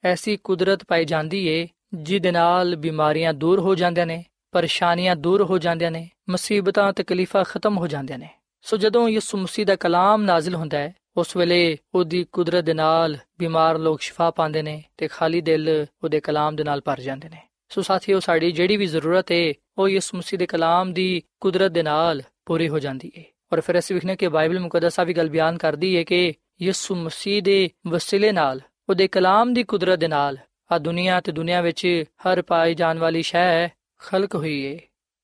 ਐਸੀ 0.04 0.36
ਕੁਦਰਤ 0.36 0.84
ਪਾਈ 0.84 1.04
ਜਾਂਦੀ 1.04 1.46
ਏ, 1.46 1.68
ਜਿਹਦੇ 1.94 2.32
ਨਾਲ 2.32 2.76
ਬਿਮਾਰੀਆਂ 2.76 3.34
ਦੂਰ 3.34 3.60
ਹੋ 3.60 3.74
ਜਾਂਦੀਆਂ 3.74 4.06
ਨੇ। 4.06 4.24
ਪਰੇਸ਼ਾਨੀਆਂ 4.54 5.16
ਦੂਰ 5.16 5.42
ਹੋ 5.42 5.58
ਜਾਂਦੀਆਂ 5.58 5.90
ਨੇ, 5.90 6.08
ਮੁਸੀਬਤਾਂ, 6.28 6.92
ਤਕਲੀਫਾਂ 6.92 7.44
ਖਤਮ 7.44 7.78
ਹੋ 7.78 7.86
ਜਾਂਦੀਆਂ 7.86 8.18
ਨੇ। 8.18 8.28
ਸੋ 8.62 8.76
ਜਦੋਂ 8.76 9.08
ਯਿਸੂ 9.08 9.38
ਮਸੀਹ 9.38 9.66
ਦਾ 9.66 9.76
ਕਲਾਮ 9.76 10.22
ਨਾਜ਼ਿਲ 10.22 10.54
ਹੁੰਦਾ 10.54 10.78
ਹੈ, 10.78 10.94
ਉਸ 11.16 11.36
ਵੇਲੇ 11.36 11.76
ਉਹਦੀ 11.94 12.24
ਕੁਦਰਤ 12.32 12.64
ਦੇ 12.64 12.74
ਨਾਲ 12.74 13.16
ਬਿਮਾਰ 13.38 13.78
ਲੋਕ 13.78 14.00
ਸ਼ਿਫਾ 14.00 14.30
ਪਾਉਂਦੇ 14.30 14.62
ਨੇ 14.62 14.82
ਤੇ 14.98 15.08
ਖਾਲੀ 15.08 15.40
ਦਿਲ 15.40 15.86
ਉਹਦੇ 16.04 16.20
ਕਲਾਮ 16.20 16.56
ਦੇ 16.56 16.64
ਨਾਲ 16.64 16.80
ਭਰ 16.80 17.00
ਜਾਂਦੇ 17.00 17.28
ਨੇ। 17.28 17.42
ਸੋ 17.68 17.82
ਸਾਥੀਓ, 17.82 18.20
ਸਾਡੀ 18.20 18.52
ਜਿਹੜੀ 18.52 18.76
ਵੀ 18.76 18.86
ਜ਼ਰੂਰਤ 18.86 19.32
ਹੈ 19.32 19.52
ਉਹ 19.78 19.88
ਯਿਸੂ 19.88 20.16
ਮਸੀਹ 20.18 20.38
ਦੇ 20.38 20.46
ਕਲਾਮ 20.46 20.92
ਦੀ 20.92 21.22
ਕੁਦਰਤ 21.40 21.72
ਦੇ 21.72 21.82
ਨਾਲ 21.82 22.22
ਪੂਰੀ 22.46 22.68
ਹੋ 22.68 22.78
ਜਾਂਦੀ 22.78 23.12
ਹੈ 23.18 23.22
ਔਰ 23.52 23.60
ਫਿਰ 23.60 23.78
ਅਸੀਂ 23.78 23.96
ਵਿਖਨੇ 23.96 24.16
ਕਿ 24.16 24.28
ਬਾਈਬਲ 24.28 24.60
ਮੁਕੱਦਸਾ 24.60 25.04
ਵੀ 25.04 25.14
ਗੱਲ 25.14 25.28
ਬਿਆਨ 25.28 25.58
ਕਰਦੀ 25.58 25.96
ਹੈ 25.96 26.02
ਕਿ 26.02 26.32
ਯਿਸੂ 26.62 26.94
ਮਸੀਹ 26.94 27.42
ਦੇ 27.42 27.70
ਵਸੀਲੇ 27.86 28.32
ਨਾਲ, 28.32 28.60
ਉਹਦੇ 28.88 29.08
ਕਲਾਮ 29.08 29.54
ਦੀ 29.54 29.62
ਕੁਦਰਤ 29.62 29.98
ਦੇ 29.98 30.08
ਨਾਲ 30.08 30.36
ਆ 30.72 30.78
ਦੁਨੀਆ 30.78 31.20
ਤੇ 31.20 31.32
ਦੁਨੀਆ 31.32 31.60
ਵਿੱਚ 31.60 32.04
ਹਰ 32.22 32.42
ਪਾਈ 32.42 32.74
ਜਾਣ 32.74 32.98
ਵਾਲੀ 32.98 33.22
ਸ਼ੈ 33.22 33.68
ਖਲਕ 33.98 34.35
ਹੋਈ 34.35 34.62
ਏ। 34.62 34.78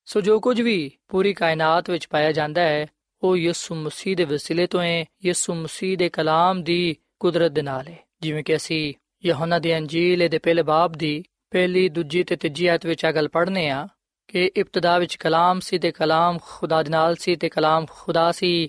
ਸੋ 0.04 0.20
ਜੋ 0.20 0.40
ਕੁਝ 0.40 0.60
ਵੀ 0.60 0.90
ਪੂਰੀ 1.08 1.32
ਕਾਇਨਾਤ 1.32 1.90
ਵਿੱਚ 1.90 2.08
ਪਾਇਆ 2.08 2.32
ਜਾਂਦਾ 2.32 2.62
ਹੈ, 2.62 2.86
ਉਹ 3.22 3.36
ਯਿਸੂ 3.36 3.74
ਮਸੀਹ 3.74 4.16
ਦੇ 4.16 4.24
ਵਸੀਲੇ 4.24 4.66
ਤੋਂ 4.66 4.82
ਹੈ 4.82 5.04
ਯਿਸੂ 5.24 5.54
ਮਸੀਹ 5.54 5.98
ਦੇ 5.98 6.08
ਕਲਾਮ 6.08 6.62
ਦੀ 6.62 6.96
ਕੁਦਰਤ 7.20 7.52
ਦੇ 7.52 7.62
ਨਾਲ 7.62 7.88
ਹੈ 7.88 7.98
ਜਿਵੇਂ 8.20 8.44
ਕਿ 8.44 8.56
ਅਸੀਂ 8.56 8.94
ਯਹੋਨਾ 9.24 9.58
ਦੀ 9.58 9.76
ਅੰਜੀਲ 9.76 10.28
ਦੇ 10.28 10.38
ਪਹਿਲੇ 10.38 10.62
ਬਾਬ 10.62 10.92
ਦੀ 10.92 11.24
ਪਹਿਲੀ, 11.50 11.88
ਦੂਜੀ 11.88 12.24
ਤੇ 12.24 12.36
ਤੀਜੀ 12.36 12.66
ਆਇਤ 12.66 12.86
ਵਿੱਚ 12.86 13.04
ਆ 13.04 13.12
ਗੱਲ 13.12 13.28
ਪੜ੍ਹਨੇ 13.28 13.70
ਆ 13.70 13.88
ਕਿ 14.28 14.50
ਇਬਤਦਾ 14.56 14.98
ਵਿੱਚ 14.98 15.14
ਕਲਾਮ 15.14 15.60
ਸੀ 15.60 15.78
ਤੇ 15.78 15.90
ਕਲਾਮ 15.92 16.38
ਖੁਦਾ 16.42 16.82
ਦੇ 16.82 16.90
ਨਾਲ 16.90 17.16
ਸੀ 17.16 17.36
ਤੇ 17.36 17.48
ਕਲਾਮ 17.48 17.86
ਖੁਦਾ 17.90 18.32
ਸੀ, 18.32 18.68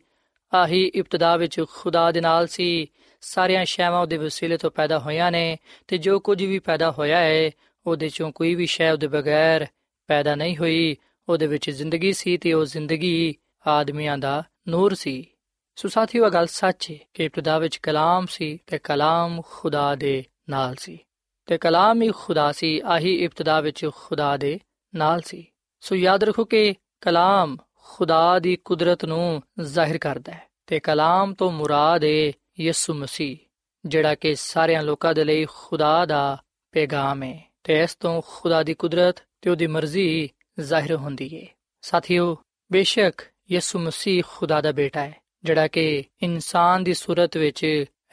ਆਹੀ 0.53 0.91
ਇਬਤਦਾ 0.95 1.37
ਵਿੱਚ 1.37 1.61
ਖੁਦਾ 1.73 2.11
ਦੇ 2.11 2.21
ਨਾਲ 2.21 2.47
ਸੀ। 2.47 2.87
ਸਾਰੀਆਂ 3.21 3.65
ਸ਼ੈਵਾਂ 3.65 4.01
ਉਹਦੇ 4.01 4.17
ਵਸੀਲੇ 4.17 4.57
ਤੋਂ 4.57 4.71
ਪੈਦਾ 4.71 4.99
ਹੋਈਆਂ 4.99 5.31
ਨੇ 5.31 5.57
ਤੇ 5.87 5.97
ਜੋ 5.97 6.19
ਕੁਝ 6.19 6.43
ਵੀ 6.43 6.59
ਪੈਦਾ 6.59 6.91
ਹੋਇਆ 6.91 7.17
ਹੈ 7.17 7.51
ਉਹਦੇ 7.87 8.09
ਚੋਂ 8.09 8.31
ਕੋਈ 8.31 8.55
ਵੀ 8.55 8.65
ਸ਼ੈ 8.65 8.91
ਉਹਦੇ 8.91 9.07
ਬਗੈਰ 9.07 9.67
ਪੈਦਾ 10.11 10.35
ਨਹੀਂ 10.35 10.57
ਹੋਈ। 10.57 10.97
ਉਹਦੇ 11.29 11.47
ਵਿੱਚ 11.47 11.69
ਜ਼ਿੰਦਗੀ 11.69 12.13
ਸੀ 12.13 12.37
ਤੇ 12.37 12.53
ਉਹ 12.53 12.65
ਜ਼ਿੰਦਗੀ 12.65 13.35
ਆਦਮੀਆਂ 13.67 14.17
ਦਾ 14.17 14.43
ਨੂਰ 14.67 14.93
ਸੀ। 14.93 15.27
ਸੋ 15.75 15.87
ਸਾਥੀਓ, 15.87 16.25
ਇਹ 16.25 16.31
ਗੱਲ 16.31 16.47
ਸੱਚ 16.47 16.91
ਹੈ 16.91 16.97
ਕਿ 17.13 17.25
ਇਬਤਦਾ 17.25 17.59
ਵਿੱਚ 17.59 17.77
ਕਲਾਮ 17.77 18.25
ਸੀ 18.25 18.59
ਤੇ 18.67 18.77
ਕਲਾਮ 18.77 19.41
ਖੁਦਾ 19.49 19.95
ਦੇ 19.95 20.23
ਨਾਲ 20.49 20.75
ਸੀ। 20.75 20.99
ਤੇ 21.45 21.57
ਕਲਾਮ 21.57 22.01
ਹੀ 22.01 22.11
ਖੁਦਾ 22.11 22.51
ਸੀ, 22.51 22.81
ਆਹੀ 22.85 23.23
ਇਬਤਦਾ 23.23 23.61
ਵਿੱਚ 23.61 23.89
ਖੁਦਾ 23.95 24.37
ਦੇ 24.37 24.59
ਨਾਲ 24.95 25.21
ਸੀ। 25.21 25.47
ਸੋ 25.81 25.95
ਯਾਦ 25.95 26.23
ਰੱਖੋ 26.23 26.45
ਕਿ 26.45 26.73
ਕਲਾਮ 27.01 27.57
ਖੁਦਾ 27.75 28.39
ਦੀ 28.39 28.55
ਕੁਦਰਤ 28.55 29.05
ਨੂੰ 29.05 29.41
ਜ਼ਾਹਿਰ 29.61 29.97
ਕਰਦਾ 29.97 30.31
ਹੈ 30.31 30.43
ਤੇ 30.67 30.79
ਕਲਾਮ 30.79 31.33
ਤੋਂ 31.33 31.51
ਮੁਰਾਦ 31.51 32.03
ਹੈ 32.03 32.31
ਯਿਸੂ 32.59 32.93
ਮਸੀਹ, 32.93 33.37
ਜਿਹੜਾ 33.85 34.15
ਕਿ 34.15 34.35
ਸਾਰਿਆਂ 34.35 34.83
ਲੋਕਾਂ 34.83 35.13
ਦੇ 35.13 35.23
ਲਈ 35.23 35.45
ਖੁਦਾ 35.45 36.05
ਦਾ 36.05 36.43
ਪੈਗਾਮ 36.71 37.23
ਹੈ 37.23 37.51
ਤੇ 37.63 37.81
ਇਸ 37.81 37.95
ਤੋਂ 37.95 38.21
ਖੁਦਾ 38.27 38.63
ਦੀ 38.63 38.73
ਕੁਦਰਤ 38.73 39.15
ਤੇ 39.41 39.49
ਉਹਦੀ 39.49 39.67
ਮਰਜ਼ੀ 39.67 40.29
ਜ਼ਾਹਿਰ 40.59 40.95
ਹੁੰਦੀ 40.95 41.41
ਹੈ 41.41 41.47
ਸਾਥੀਓ, 41.81 42.37
ਬੇਸ਼ੱਕ 42.71 43.21
ਯਿਸੂ 43.51 43.79
ਮਸੀਹ 43.79 44.23
ਖੁਦਾ 44.27 44.61
ਦਾ 44.61 44.71
ਬੇਟਾ 44.71 45.01
ਹੈ, 45.01 45.21
ਜਿਹੜਾ 45.43 45.67
ਕਿ 45.67 46.03
ਇਨਸਾਨ 46.23 46.83
ਦੀ 46.83 46.93
ਸੂਰਤ 46.93 47.37
ਵਿੱਚ 47.37 47.63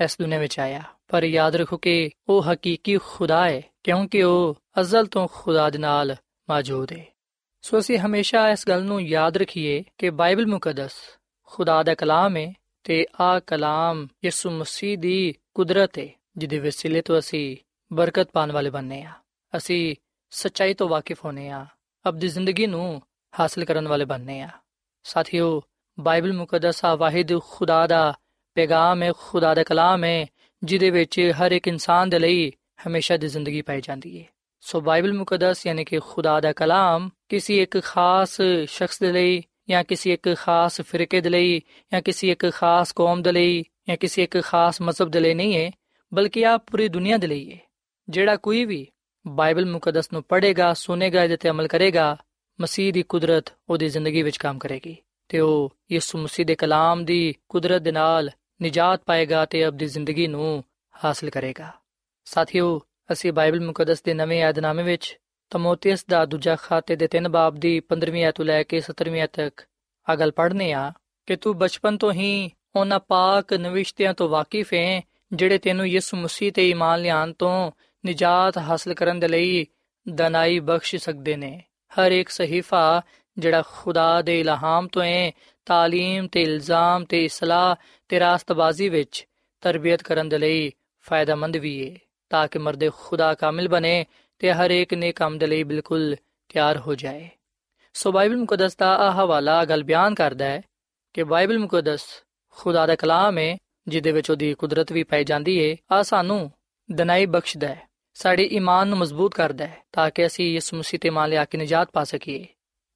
ਇਸ 0.04 0.16
ਦੁਨੀਆਂ 0.20 0.40
ਵਿੱਚ 0.40 0.58
ਆਇਆ। 0.58 0.82
ਪਰ 1.08 1.24
ਯਾਦ 1.24 1.56
ਰੱਖੋ 1.56 1.76
ਕਿ 1.76 2.10
ਉਹ 2.28 2.42
ਹਕੀਕੀ 2.42 2.98
ਖੁਦਾ 2.98 3.48
ਹੈ, 3.48 3.62
ਕਿਉਂਕਿ 3.84 4.22
ਉਹ 4.22 4.56
ਅਜ਼ਲ 4.80 5.06
ਤੋਂ 5.06 5.28
ਖੁਦਾ 5.32 5.70
ਦੇ 5.70 5.78
ਨਾਲ 5.78 6.16
ਮੌਜੂਦ 6.50 6.92
ਹੈ 6.92 7.06
ਸੋ 7.62 7.78
ਅਸੀਂ 7.78 7.98
ਹਮੇਸ਼ਾ 7.98 8.50
ਇਸ 8.50 8.68
ਗੱਲ 8.68 8.84
ਨੂੰ 8.84 9.02
ਯਾਦ 9.02 9.36
ਰੱਖੀਏ 9.36 9.84
ਕਿ 9.98 10.10
ਬਾਈਬਲ 10.10 10.46
ਮੁਕੱਦਸ 10.46 10.92
ਖੁਦਾ 11.42 11.82
ਦਾ 11.82 11.94
ਕਲਾਮ 11.94 12.36
ਹੈ 12.36 12.54
ਤੇ 12.84 13.06
ਆ 13.20 13.38
ਕਲਾਮ 13.38 14.08
ਯਿਸੂ 14.24 14.50
ਮਸੀਹ 14.50 14.98
ਦੀ 14.98 15.34
ਕੁਦਰਤ 15.54 15.98
ਹੈ 15.98 16.08
ਜਿਹਦੇ 16.36 16.58
ਵਸੀਲੇ 16.58 17.00
ਤੋਂ 17.00 17.18
ਅਸੀਂ 17.18 17.56
ਬਰਕਤ 17.92 18.30
ਪਾਣ 18.32 18.52
ਵਾਲੇ 18.52 18.70
ਬਣਨੇ 18.70 19.02
ਆ। 19.02 19.12
ਅਸੀਂ 19.56 19.96
ਸੱਚਾਈ 20.30 20.74
ਤੋਂ 20.74 20.88
ਵਾਕਿਫ 20.88 21.24
ਹੋਨੇ 21.24 21.50
ਆ 21.50 21.66
ਅਬਦੀ 22.08 22.28
ਜ਼ਿੰਦਗੀ 22.28 22.66
ਨੂੰ 22.66 23.02
ਹਾਸਲ 23.40 23.64
ਕਰਨ 23.64 23.88
ਵਾਲੇ 23.88 24.04
ਬਣਨੇ 24.04 24.40
ਆ। 24.40 24.48
ਸਾਥੀਓ, 25.02 25.62
ਬਾਈਬਲ 26.00 26.32
ਮੁਕੱਦਸ 26.32 26.84
ਆ, 26.84 26.94
ਵਾਹਿਦ 26.94 27.40
ਖੁਦਾ 27.40 27.86
ਦਾ 27.86 28.14
ਪੈਗਾਮ 28.54 29.02
ਹੈ 29.02 29.12
ਖੁਦਾ 29.18 29.54
ਦਾ 29.54 29.62
ਕਲਾਮ 29.62 30.04
ਹੈ 30.04 30.26
ਜਿਹਦੇ 30.64 30.90
ਵਿੱਚ 30.90 31.32
ਹਰ 31.32 31.52
ਇੱਕ 31.52 31.68
ਇਨਸਾਨ 31.68 32.10
ਦੇ 32.10 32.18
ਲਈ 32.18 32.52
ਹਮੇਸ਼ਾ 32.86 33.16
ਦੀ 33.16 33.28
ਜ਼ਿੰਦਗੀ 33.28 33.62
ਪਾਈ 33.62 33.80
ਜਾਂਦੀ 33.80 34.20
ਹੈ 34.20 34.26
ਸੋ 34.60 34.80
ਬਾਈਬਲ 34.80 35.12
ਮੁਕੱਦਸ 35.12 35.66
ਯਾਨੀ 35.66 35.84
ਕਿ 35.84 35.98
ਖੁਦਾ 35.98 36.40
ਦਾ 36.40 36.52
ਕਲਾਮ 36.52 37.10
ਕਿਸੇ 37.28 37.62
ਇੱਕ 37.62 37.82
ਖਾਸ 37.82 38.40
ਸ਼ਖਸ 38.66 39.00
ਦੇ 39.00 39.12
ਲਈ 39.12 39.42
ਜਾਂ 39.68 39.84
ਕਿਸੇ 39.84 40.12
ਇੱਕ 40.12 40.34
ਖਾਸ 40.36 40.80
ਫਿਰਕੇ 40.80 41.20
ਦੇ 41.20 41.30
ਲਈ 41.30 41.58
ਜਾਂ 41.92 42.02
ਕਿਸੇ 42.02 42.30
ਇੱਕ 42.30 42.50
ਖਾਸ 42.50 42.92
ਕੌਮ 42.92 43.22
ਦੇ 43.22 43.32
ਲਈ 43.32 43.64
ਜਾਂ 43.88 43.96
ਕਿਸੇ 43.96 44.22
ਇੱਕ 44.22 44.40
ਖਾਸ 44.42 44.80
ਮਜ਼ਹਬ 44.80 45.08
ਦੇ 45.08 45.20
ਲਈ 45.20 45.34
ਨਹੀਂ 45.34 45.56
ਹੈ 45.56 45.70
ਬਲਕਿ 46.14 46.46
ਆ 46.46 46.58
ਪੂਰੀ 46.58 46.88
ਦੁਨੀਆ 46.88 47.16
ਦੇ 47.16 47.26
ਲਈ 47.26 47.52
ਹੈ 47.52 47.58
ਜਿਹੜਾ 48.08 48.36
ਕੋਈ 48.36 48.64
ਵੀ 48.64 48.86
ਬਾਈਬਲ 49.28 49.66
ਮੁਕੱਦਸ 49.66 50.12
ਨੂੰ 50.12 50.22
ਪੜ੍ਹੇਗਾ 50.22 50.74
ਸੁਨੇਗਾ 50.74 51.24
ਇਹਦੇ 51.24 51.36
ਤੇ 51.36 51.50
ਅਮਲ 51.50 51.66
ਕਰੇਗਾ, 51.66 52.16
ਮਸੀਹ 52.60 52.92
ਦੀ 52.92 53.02
ਕੁਦਰਤ 53.02 53.44
ਉਹਦੀ 53.70 53.88
ਜ਼ਿੰਦਗੀ 53.88 54.22
ਵਿੱਚ 54.22 54.36
ਕੰਮ 54.36 54.58
ਕਰੇਗੀ। 54.58 54.96
ਤੇ 55.28 55.40
ਉਹ 55.40 55.76
ਯਿਸੂ 55.92 56.18
ਮਸੀਹ 56.18 56.46
ਦੇ 56.46 56.54
ਕਲਾਮ 56.54 57.04
ਦੀ 57.04 57.34
ਕੁਦਰਤ 57.48 57.82
ਦੇ 57.82 57.92
ਨਾਲ 57.92 58.30
ਨਿਜਾਤ 58.62 59.02
ਪਾਏਗਾ 59.06 59.44
ਤੇ 59.44 59.66
ਅਬਦੀ 59.66 59.86
ਜ਼ਿੰਦਗੀ 59.86 60.26
ਨੂੰ 60.26 60.64
ਹਾਸਲ 61.04 61.30
ਕਰੇਗਾ। 61.30 61.72
ਸਾਥੀਓ, 62.24 62.80
ਅਸੀਂ 63.12 63.32
ਬਾਈਬਲ 63.32 63.60
ਮੁਕੱਦਸ 63.66 64.02
ਦੇ 64.02 64.14
ਨਵੇਂ 64.14 64.40
ਯਾਦਨਾਮੇ 64.40 64.82
ਵਿੱਚ 64.82 65.18
ਤਮੋਥੀਅਸ 65.50 66.04
ਦਾ 66.04 66.24
ਦੂਜਾ 66.24 66.56
ਖਾਤੇ 66.56 66.96
ਦੇ 66.96 67.08
3 67.08 67.28
ਬਾਬ 67.28 67.54
ਦੀ 67.54 67.80
15ਵੀਂ 67.80 68.24
ਆਇਤ 68.24 68.34
ਤੋਂ 68.34 68.44
ਲੈ 68.44 68.62
ਕੇ 68.62 68.78
17ਵੀਂ 68.78 69.20
ਆਇਤ 69.20 69.30
ਤੱਕ 69.32 69.60
ਆ 70.08 70.16
ਗੱਲ 70.16 70.30
ਪੜ੍ਹਨੇ 70.30 70.72
ਆ 70.72 70.92
ਕਿ 71.26 71.36
ਤੂੰ 71.36 71.58
ਬਚਪਨ 71.58 71.96
ਤੋਂ 71.96 72.12
ਹੀ 72.12 72.50
ਉਹਨਾਂ 72.76 73.00
ਪਾਕ 73.00 73.52
ਨਵਿਸ਼ਤਿਆਂ 73.52 74.14
ਤੋਂ 74.14 74.28
ਵਾਕਿਫ 74.28 74.74
ਹੈ, 74.74 75.02
ਜਿਹੜੇ 75.32 75.58
ਤੈਨੂੰ 75.58 75.86
ਯਿਸੂ 75.86 76.16
ਮਸੀਹ 76.16 76.52
ਤੇ 76.52 76.70
ਈਮਾਨ 76.70 77.00
ਲਿਆਉਣ 77.00 77.32
ਤੋਂ 77.32 77.70
ਨਿਜਾਤ 78.07 78.57
ਹਾਸਲ 78.57 78.93
ਕਰਨ 78.93 79.19
ਦੇ 79.19 79.27
ਲਈ 79.27 79.65
ਦਨਾਈ 80.07 80.59
ਬਖਸ਼ 80.59 80.95
ਸਕਦੇ 80.95 81.35
ਨੇ 81.35 81.59
ਹਰ 81.91 82.11
ਇੱਕ 82.11 82.29
ਸਹੀਫਾ 82.29 83.01
ਜਿਹੜਾ 83.37 83.61
ਖੁਦਾ 83.67 84.21
ਦੇ 84.21 84.39
ਇਲਹਾਮ 84.39 84.87
ਤੋਂ 84.87 85.03
ਹੈ 85.03 85.31
تعلیم 85.67 86.27
ਤੇ 86.31 86.41
ਇਲਜ਼ਾਮ 86.41 87.05
ਤੇ 87.05 87.23
ਇਸਲਾਹ 87.25 87.75
ਤੇ 88.09 88.19
ਰਾਸਤਬਾਜ਼ੀ 88.19 88.89
ਵਿੱਚ 88.89 89.25
ਤਰਬੀਅਤ 89.61 90.03
ਕਰਨ 90.03 90.29
ਦੇ 90.29 90.37
ਲਈ 90.37 90.71
ਫਾਇਦਾਮੰਦ 91.05 91.57
ਵੀ 91.57 91.73
ਹੈ 91.81 91.95
ਤਾਂ 92.29 92.47
ਕਿ 92.47 92.59
ਮਰਦ 92.59 92.89
ਖੁਦਾ 92.89 93.33
ਕਾਮਿਲ 93.33 93.67
ਬਣੇ 93.67 94.05
ਤੇ 94.39 94.53
ਹਰ 94.53 94.71
ਇੱਕ 94.71 94.93
ਨੇ 94.93 95.11
ਕੰਮ 95.11 95.37
ਦੇ 95.37 95.47
ਲਈ 95.47 95.63
ਬਿਲਕੁਲ 95.63 96.15
ਤਿਆਰ 96.49 96.77
ਹੋ 96.77 96.95
ਜਾਏ 96.95 97.29
ਸੋ 97.95 98.11
ਬਾਈਬਲ 98.11 98.37
ਮੁਕੱਦਸ 98.37 98.75
ਦਾ 98.75 98.95
ਆ 98.95 99.09
ਹਵਾਲਾ 99.11 99.63
ਗੱਲ 99.65 99.83
ਬਿਆਨ 99.83 100.15
ਕਰਦਾ 100.15 100.45
ਹੈ 100.45 100.61
ਕਿ 101.13 101.23
ਬਾਈਬਲ 101.23 101.59
ਮੁਕੱਦਸ 101.59 102.05
ਖੁਦਾ 102.57 102.85
ਦਾ 102.85 102.95
ਕਲਾਮ 102.95 103.37
ਹੈ 103.37 103.55
ਜਿਹਦੇ 103.87 104.11
ਵਿੱਚ 104.11 104.29
ਉਹਦੀ 104.31 104.53
ਕੁਦਰਤ 104.53 104.91
ਵੀ 104.91 105.03
ਪਾਈ 105.03 105.23
ਜਾਂਦੀ 105.23 105.59
ਹੈ 105.63 105.75
ਆ 105.91 106.01
ਸਾਨੂੰ 106.03 106.51
ਦਨਾਈ 106.89 107.25
ਬਖਸ਼ਦਾ 107.25 107.67
ਹੈ 107.67 107.86
ਸਾਡੇ 108.17 108.43
ਈਮਾਨ 108.51 108.87
ਨੂੰ 108.87 108.97
ਮਜ਼ਬੂਤ 108.97 109.35
ਕਰਦਾ 109.35 109.67
ਹੈ 109.67 109.81
ਤਾਂ 109.91 110.09
ਕਿ 110.09 110.25
ਅਸੀਂ 110.25 110.55
ਇਸ 110.57 110.73
ਮਸੀਹ 110.73 110.99
ਤੇ 110.99 111.09
ਮੰਨ 111.09 111.29
ਲਿਆ 111.29 111.45
ਕੇ 111.45 111.57
ਨਜਾਤ 111.57 111.91
ਪਾ 111.93 112.03
ਸਕੀਏ 112.03 112.45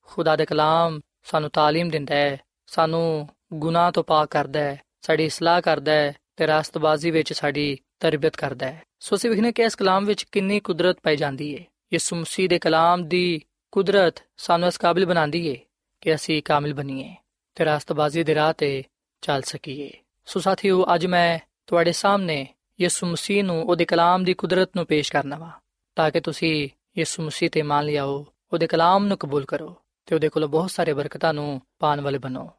ਖੁਦਾ 0.08 0.36
ਦਾ 0.36 0.46
ਕਲਾਮ 0.46 1.00
ਸਾਨੂੰ 1.24 1.50
تعلیم 1.50 1.90
ਦਿੰਦਾ 1.92 2.16
ਹੈ 2.16 2.38
ਸਾਨੂੰ 2.68 3.28
ਗੁਨਾਹ 3.54 3.92
ਤੋਂ 3.92 4.04
ਪਾਕ 4.04 4.30
ਕਰਦਾ 4.30 4.60
ਹੈ 4.60 4.78
ਸਾਡੀ 5.02 5.26
ਇਸਲਾਹ 5.26 5.62
ਕਰਦਾ 5.62 5.92
ਹੈ 5.92 6.14
ਤੇ 6.36 6.48
ਰਾਸਤਬਾਜ਼ੀ 6.48 7.12
ਵਿੱਚ 7.12 7.34
ਸਾਡੀ 7.34 7.78
ਤਰਬੀਅਤ 8.00 8.36
ਕਰਦਾ 8.36 8.66
ਹੈ 8.66 8.84
ਸੋ 9.00 9.16
ਅਸੀਂ 9.16 9.30
ਵਿਖਨੇ 9.30 9.52
ਕਿ 9.52 9.64
ਇਸ 9.64 9.76
ਕਲਾਮ 9.76 10.06
ਵਿੱਚ 10.06 10.24
ਕਿੰਨੀ 10.24 10.60
ਕੁਦਰਤ 10.60 11.00
ਪਾਈ 11.04 11.16
ਜਾਂਦੀ 11.16 11.56
ਹੈ 11.58 11.64
ਯਿਸੂ 11.94 12.16
ਮਸੀਹ 12.16 12.50
ਦੇ 12.50 12.60
ਕਲਾਮ 12.60 13.08
ਦੀ 13.08 13.42
ਕੁਦਰਤ 13.74 14.20
ਸਾਨੂੰ 14.38 14.68
ਇਸ 14.68 14.78
ਕਾਬਿਲ 14.78 15.06
ਬਣਾਉਂਦੀ 15.06 15.50
ਹੈ 15.50 15.56
ਕਿ 16.04 16.14
ਅਸੀਂ 16.16 16.42
ਕਾਮਿਲ 16.44 16.74
ਬਣੀਏ 16.74 17.16
ਤੇ 17.58 17.66
ਰਾਸਤਬਾਜ਼ੀ 17.66 18.24
ਦੇ 18.24 18.36
ਰਾਹ 18.36 18.54
ਤੇ 18.54 18.84
ਚੱਲ 19.24 19.42
ਸਕੀਏ 19.42 19.90
ਸੋ 20.28 20.40
ਸਾਥੀਓ 20.40 20.86
ਅੱਜ 20.96 21.06
ਮੈਂ 21.06 21.40
ਤੁਹਾਡੇ 21.68 21.92
ਸਾਹਮਣੇ 21.92 22.46
ਯਿਸੂ 22.83 23.07
ਮਸੀਹ 23.07 23.45
ਨੂੰ, 23.45 23.63
ਉਹਦੇ 23.63 23.85
ਕਲਾਮ 23.85 24.25
ਦੀ 24.25 24.35
ਕੁਦਰਤ 24.35 24.71
ਨੂੰ 24.77 24.87
ਪੇਸ਼ 24.87 25.13
ਕਰਨਾ 25.13 25.37
ਵਾ, 25.37 25.51
ਤਾਂ 25.97 26.11
ਕਿ 26.11 26.21
ਤੁਸੀਂ 26.21 26.69
ਯਿਸੂ 26.99 27.23
ਮਸੀਹ 27.23 27.51
ਤੇ 27.51 27.63
ਮੰਨ 27.63 27.87
ਲਿਆਓ, 27.87 28.27
ਉਹਦੇ 28.53 28.67
ਕਲਾਮ 28.67 29.07
ਨੂੰ 29.07 29.19
ਕਬੂਲ 29.19 29.45
ਕਰੋ, 29.45 29.77
ਤੇ 30.07 30.15
ਉਹਦੇ 30.15 30.29
ਕੋਲ 30.29 30.47
ਬਹੁਤ 30.47 30.71
ਸਾਰੇ 30.71 30.93
ਬਰਕਤਾਂ 30.93 31.35
ਨੂੰ 31.35 31.61
ਪਾਣ 31.79 32.01
ਵਾਲੇ 32.01 32.19
ਬਣੋ। 32.19 32.51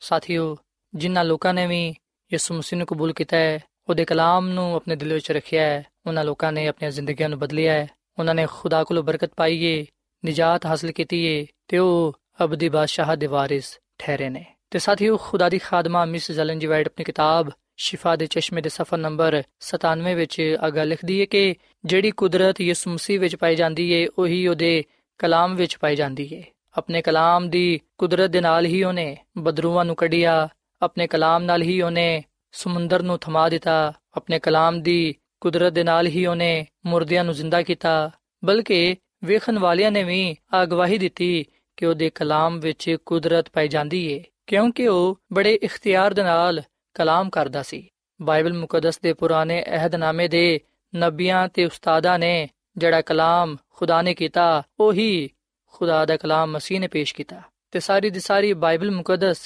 ਸਾਥੀਓ, 0.00 0.56
ਜਿਨ੍ਹਾਂ 0.94 1.24
ਲੋਕਾਂ 1.24 1.54
ਨੇ 1.54 1.66
ਵੀ 1.66 1.94
ਯਿਸੂ 2.32 2.54
ਮਸੀਹ 2.54 2.78
ਨੂੰ 2.78 2.86
ਕਬੂਲ 2.86 3.12
ਕੀਤਾ 3.12 3.36
ਹੈ, 3.36 3.60
ਉਹਦੇ 3.88 4.04
ਕਲਾਮ 4.04 4.48
ਨੂੰ 4.48 4.74
ਆਪਣੇ 4.74 4.96
ਦਿਲ 4.96 5.12
ਵਿੱਚ 5.12 5.32
ਰੱਖਿਆ 5.32 5.62
ਹੈ, 5.62 5.86
ਉਹਨਾਂ 6.06 6.24
ਲੋਕਾਂ 6.24 6.52
ਨੇ 6.52 6.68
ਆਪਣੀਆਂ 6.68 6.90
ਜ਼ਿੰਦਗੀਆਂ 6.90 7.28
ਨੂੰ 7.28 7.38
ਬਦਲਿਆ 7.38 7.72
ਹੈ, 7.72 7.88
ਉਹਨਾਂ 8.18 8.34
ਨੇ 8.34 8.46
ਖੁਦਾ 8.50 8.84
ਕੋਲੋਂ 8.84 9.02
ਬਰਕਤ 9.02 9.30
ਪਾਈ 9.36 9.62
ਏ, 9.62 9.86
ਨਿਜਾਤ 10.24 10.66
ਹਾਸਲ 10.66 10.92
ਕੀਤੀ 10.92 11.24
ਏ, 11.24 11.46
ਤੇ 11.68 11.78
ਉਹ 11.78 12.18
ਅਬਦੀ 12.44 12.68
ਬਾਦਸ਼ਾਹ 12.68 13.16
ਦੇ 13.16 13.26
ਵਾਰਿਸ 13.26 13.78
ਠਹਿਰੇ 13.98 14.28
ਨੇ। 14.28 14.54
ਤੇ 14.70 14.78
ਸਾਥੀਓ, 14.78 15.16
ਖੁਦਾ 15.16 15.48
ਦੀ 15.48 15.58
ਖਾਦਮਾ 15.58 16.04
ਮਿਸ 16.04 16.32
ਜ਼ਲਨ 16.32 16.58
ਜੀ 16.58 16.66
ਵਾਈਟ 16.66 16.86
ਆਪਣੀ 16.86 17.04
ਕਿਤਾਬ 17.04 17.50
ਸ਼ਿਫਾ 17.82 18.16
ਦੇ 18.16 18.26
ਚਸ਼ਮੇ 18.26 18.60
ਦੇ 18.60 18.68
ਸਫਾ 18.68 18.96
ਨੰਬਰ 18.96 19.42
97 19.60 20.14
ਵਿੱਚ 20.14 20.56
ਅਗਾ 20.66 20.84
ਲਿਖਦੀ 20.84 21.20
ਹੈ 21.20 21.24
ਕਿ 21.24 21.54
ਜਿਹੜੀ 21.84 22.10
ਕੁਦਰਤ 22.10 22.60
ਯਿਸੂ 22.60 22.90
ਮਸੀਹ 22.90 23.20
ਵਿੱਚ 23.20 23.36
ਪਾਈ 23.36 23.56
ਜਾਂਦੀ 23.56 23.86
ਹੈ, 23.94 24.08
ਉਹੀ 24.18 24.46
ਉਹਦੇ 24.46 24.84
ਕਲਾਮ 25.18 25.56
ਵਿੱਚ 25.56 25.78
ਪਾਈ 25.78 25.96
ਜਾਂਦੀ 25.96 26.36
ਹੈ। 26.36 26.42
ਆਪਣੇ 26.76 27.02
ਕਲਾਮ 27.02 27.50
ਦੀ 27.50 27.80
ਕੁਦਰਤ 27.98 28.30
ਦੇ 28.30 28.40
ਨਾਲ 28.40 28.66
ਹੀ 28.66 28.82
ਉਹਨੇ 28.82 29.16
ਬਦਰੂਆਂ 29.38 29.84
ਨੂੰ 29.84 29.96
ਕੱਢਿਆ, 29.96 30.48
ਆਪਣੇ 30.82 31.06
ਕਲਾਮ 31.06 31.42
ਨਾਲ 31.42 31.62
ਹੀ 31.62 31.82
ਉਹਨੇ 31.82 32.22
ਸਮੁੰਦਰ 32.52 33.02
ਨੂੰ 33.02 33.18
ਥਮਾ 33.18 33.48
ਦਿੱਤਾ, 33.48 33.92
ਆਪਣੇ 34.16 34.38
ਕਲਾਮ 34.38 34.82
ਦੀ 34.82 35.14
ਕੁਦਰਤ 35.40 35.72
ਦੇ 35.72 35.84
ਨਾਲ 35.84 36.06
ਹੀ 36.06 36.26
ਉਹਨੇ 36.26 36.66
ਮੁਰਦਿਆਂ 36.86 37.24
ਨੂੰ 37.24 37.34
ਜ਼ਿੰਦਾ 37.34 37.62
ਕੀਤਾ। 37.62 38.10
ਬਲਕਿ 38.44 38.96
ਵੇਖਣ 39.24 39.58
ਵਾਲਿਆਂ 39.58 39.90
ਨੇ 39.90 40.02
ਵੀ 40.02 40.36
ਅਗਵਾਹੀ 40.62 40.98
ਦਿੱਤੀ 40.98 41.44
ਕਿ 41.76 41.86
ਉਹਦੇ 41.86 42.10
ਕਲਾਮ 42.10 42.60
ਵਿੱਚ 42.60 42.96
ਕੁਦਰਤ 43.06 43.48
ਪਾਈ 43.52 43.68
ਜਾਂਦੀ 43.68 44.12
ਏ 44.12 44.24
ਕਿਉਂਕਿ 44.46 44.88
ਉਹ 44.88 45.18
ਬੜੇ 45.32 45.54
ਇਖਤਿਆਰ 45.54 46.14
ਦੇ 46.14 46.22
ਨਾਲ 46.22 46.62
کلام 46.94 47.30
کرتا 47.30 47.62
سی۔ 47.62 47.82
بائبل 48.20 48.52
مقدس 48.52 48.98
کے 48.98 49.14
پرانے 49.14 49.62
عہد 49.62 49.94
نامے 49.94 50.58
نبیا 50.94 51.46
استاد 51.56 52.06
نے 52.18 52.46
جہاں 52.80 53.02
کلام 53.06 53.56
خدا 53.70 54.02
نے 54.02 54.14
کیا 54.14 54.60
ہی 54.80 55.28
خدا 55.72 56.04
دلام 56.04 56.52
مسیح 56.52 56.78
نے 56.78 56.88
پیش 56.88 57.14
کیا 57.14 57.80
ساری 58.20 58.54
بائبل 58.54 58.90
مقدس 58.90 59.38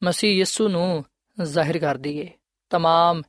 مسی 0.00 0.40
یسو 0.40 0.68
ندی 1.38 2.20
ہے 2.20 2.26
تمام 2.70 3.20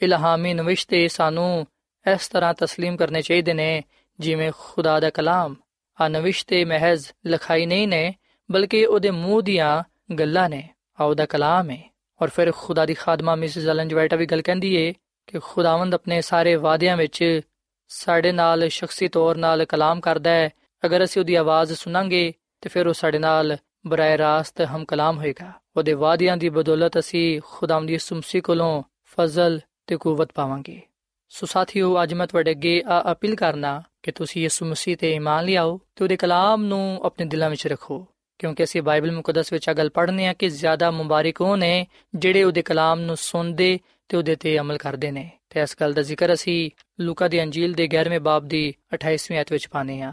الاحامی 0.00 0.52
نوشتے 0.52 1.08
سانو 1.08 1.62
اس 2.06 2.28
طرح 2.28 2.52
تسلیم 2.52 2.96
کرنے 2.96 3.22
چاہیے 3.22 3.52
نے 3.52 3.80
جی 4.18 4.34
خدا 4.58 4.98
د 4.98 5.04
کلام 5.14 5.54
آ 5.98 6.08
نوشتے 6.08 6.64
محض 6.64 7.12
لکھائی 7.24 7.64
نہیں 7.64 7.86
نے، 7.86 8.10
بلکہ 8.48 8.86
ادھے 8.88 9.10
منہ 9.10 9.40
دیا 9.40 9.82
گلا 10.10 10.46
کلام 11.30 11.70
ہے 11.70 11.91
ਔਰ 12.22 12.28
ਫਿਰ 12.28 12.52
ਖੁਦਾ 12.56 12.86
ਦੀ 12.86 12.94
ਖਾਦਮਾ 12.94 13.34
ਮਿਸਿਸ 13.34 13.64
ਅਲਨ 13.64 13.88
ਜਵਾਈਟਾ 13.88 14.16
ਵੀ 14.16 14.26
ਗੱਲ 14.26 14.42
ਕਹਿੰਦੀ 14.42 14.74
ਏ 14.74 14.94
ਕਿ 15.26 15.38
ਖੁਦਾਵੰਦ 15.42 15.94
ਆਪਣੇ 15.94 16.20
ਸਾਰੇ 16.20 16.54
ਵਾਅਦਿਆਂ 16.56 16.96
ਵਿੱਚ 16.96 17.40
ਸਾਡੇ 17.88 18.32
ਨਾਲ 18.32 18.68
ਸ਼ਖਸੀ 18.68 19.08
ਤੌਰ 19.08 19.36
ਨਾਲ 19.36 19.64
ਕਲਾਮ 19.64 20.00
ਕਰਦਾ 20.00 20.30
ਹੈ। 20.30 20.50
ਅਗਰ 20.86 21.04
ਅਸੀਂ 21.04 21.22
ਉਹਦੀ 21.22 21.34
ਆਵਾਜ਼ 21.34 21.74
ਸੁਣਾਂਗੇ 21.74 22.32
ਤੇ 22.60 22.68
ਫਿਰ 22.68 22.86
ਉਹ 22.86 22.92
ਸਾਡੇ 22.92 23.18
ਨਾਲ 23.18 23.56
ਬਰਾਏ 23.86 24.18
ਰਾਸਤ 24.18 24.60
ਹਮ 24.60 24.84
ਕਲਾਮ 24.84 25.18
ਹੋਏਗਾ। 25.18 25.52
ਉਹਦੇ 25.76 25.92
ਵਾਅਦਿਆਂ 25.92 26.36
ਦੀ 26.36 26.48
ਬਦੌਲਤ 26.48 26.98
ਅਸੀਂ 26.98 27.40
ਖੁਦਾਵੰਦ 27.44 27.88
ਦੀ 27.88 27.98
ਸੁਮਸੀ 27.98 28.40
ਕੋਲੋਂ 28.40 28.82
ਫਜ਼ਲ 29.04 29.60
ਤੇ 29.86 29.96
ਕੂਵਤ 29.96 30.30
ਪਾਵਾਂਗੇ। 30.34 30.82
ਸੋ 31.28 31.46
ਸਾਥੀਓ, 31.46 32.02
ਅੱਜ 32.02 32.14
ਮੈਂ 32.14 32.26
ਤੁਹਾਡੇ 32.26 32.50
ਅੱਗੇ 32.50 32.82
ਆ 32.86 33.12
ਅਪੀਲ 33.12 33.34
ਕਰਨਾ 33.34 33.82
ਕਿ 34.02 34.12
ਤੁਸੀਂ 34.12 34.42
ਯਿਸੂ 34.42 34.66
ਮਸੀਹ 34.66 34.96
ਤੇ 34.96 35.14
ਈਮਾਨ 35.14 35.44
ਲਿਆਓ 35.44 35.80
ਤੇ 35.96 36.04
ਉਹਦੇ 36.04 36.16
ਕਲਾਮ 36.16 36.64
ਨੂੰ 36.64 37.00
ਆਪਣੇ 37.02 37.26
ਦਿਲਾਂ 37.26 37.50
ਵਿੱਚ 37.50 37.66
ਰੱਖੋ। 37.66 38.06
ਕਿਉਂਕਿ 38.38 38.64
ਅਸੀਂ 38.64 38.82
ਬਾਈਬਲ 38.82 39.12
ਮੁਕੱਦਸ 39.12 39.52
ਵਿੱਚ 39.52 39.68
ਆ 39.68 39.72
ਗੱਲ 39.72 39.90
ਪੜ੍ਹਨੇ 39.90 40.26
ਆ 40.26 40.32
ਕਿ 40.32 40.48
ਜ਼ਿਆਦਾ 40.48 40.90
ਮੁਬਾਰਕ 40.90 41.40
ਉਹ 41.40 41.56
ਨੇ 41.56 41.86
ਜਿਹੜੇ 42.14 42.42
ਉਹਦੇ 42.42 42.62
ਕਲਾਮ 42.62 43.00
ਨੂੰ 43.00 43.16
ਸੁਣਦੇ 43.16 43.78
ਤੇ 44.08 44.16
ਉਹਦੇ 44.16 44.36
ਤੇ 44.36 44.58
ਅਮਲ 44.58 44.78
ਕਰਦੇ 44.78 45.10
ਨੇ। 45.10 45.30
ਤੇ 45.50 45.60
ਇਸ 45.60 45.76
ਗੱਲ 45.80 45.92
ਦਾ 45.92 46.02
ਜ਼ਿਕਰ 46.02 46.32
ਅਸੀਂ 46.32 46.70
ਲੂਕਾ 47.00 47.28
ਦੀ 47.28 47.42
ਅੰਜੀਲ 47.42 47.72
ਦੇ 47.72 47.84
11ਵੇਂ 47.84 48.20
ਬਾਬ 48.20 48.44
ਦੀ 48.44 48.74
28ਵੀਂ 48.94 49.38
ਆਇਤ 49.38 49.52
ਵਿੱਚ 49.52 49.68
ਪਾਨੇ 49.68 50.02
ਆ 50.02 50.12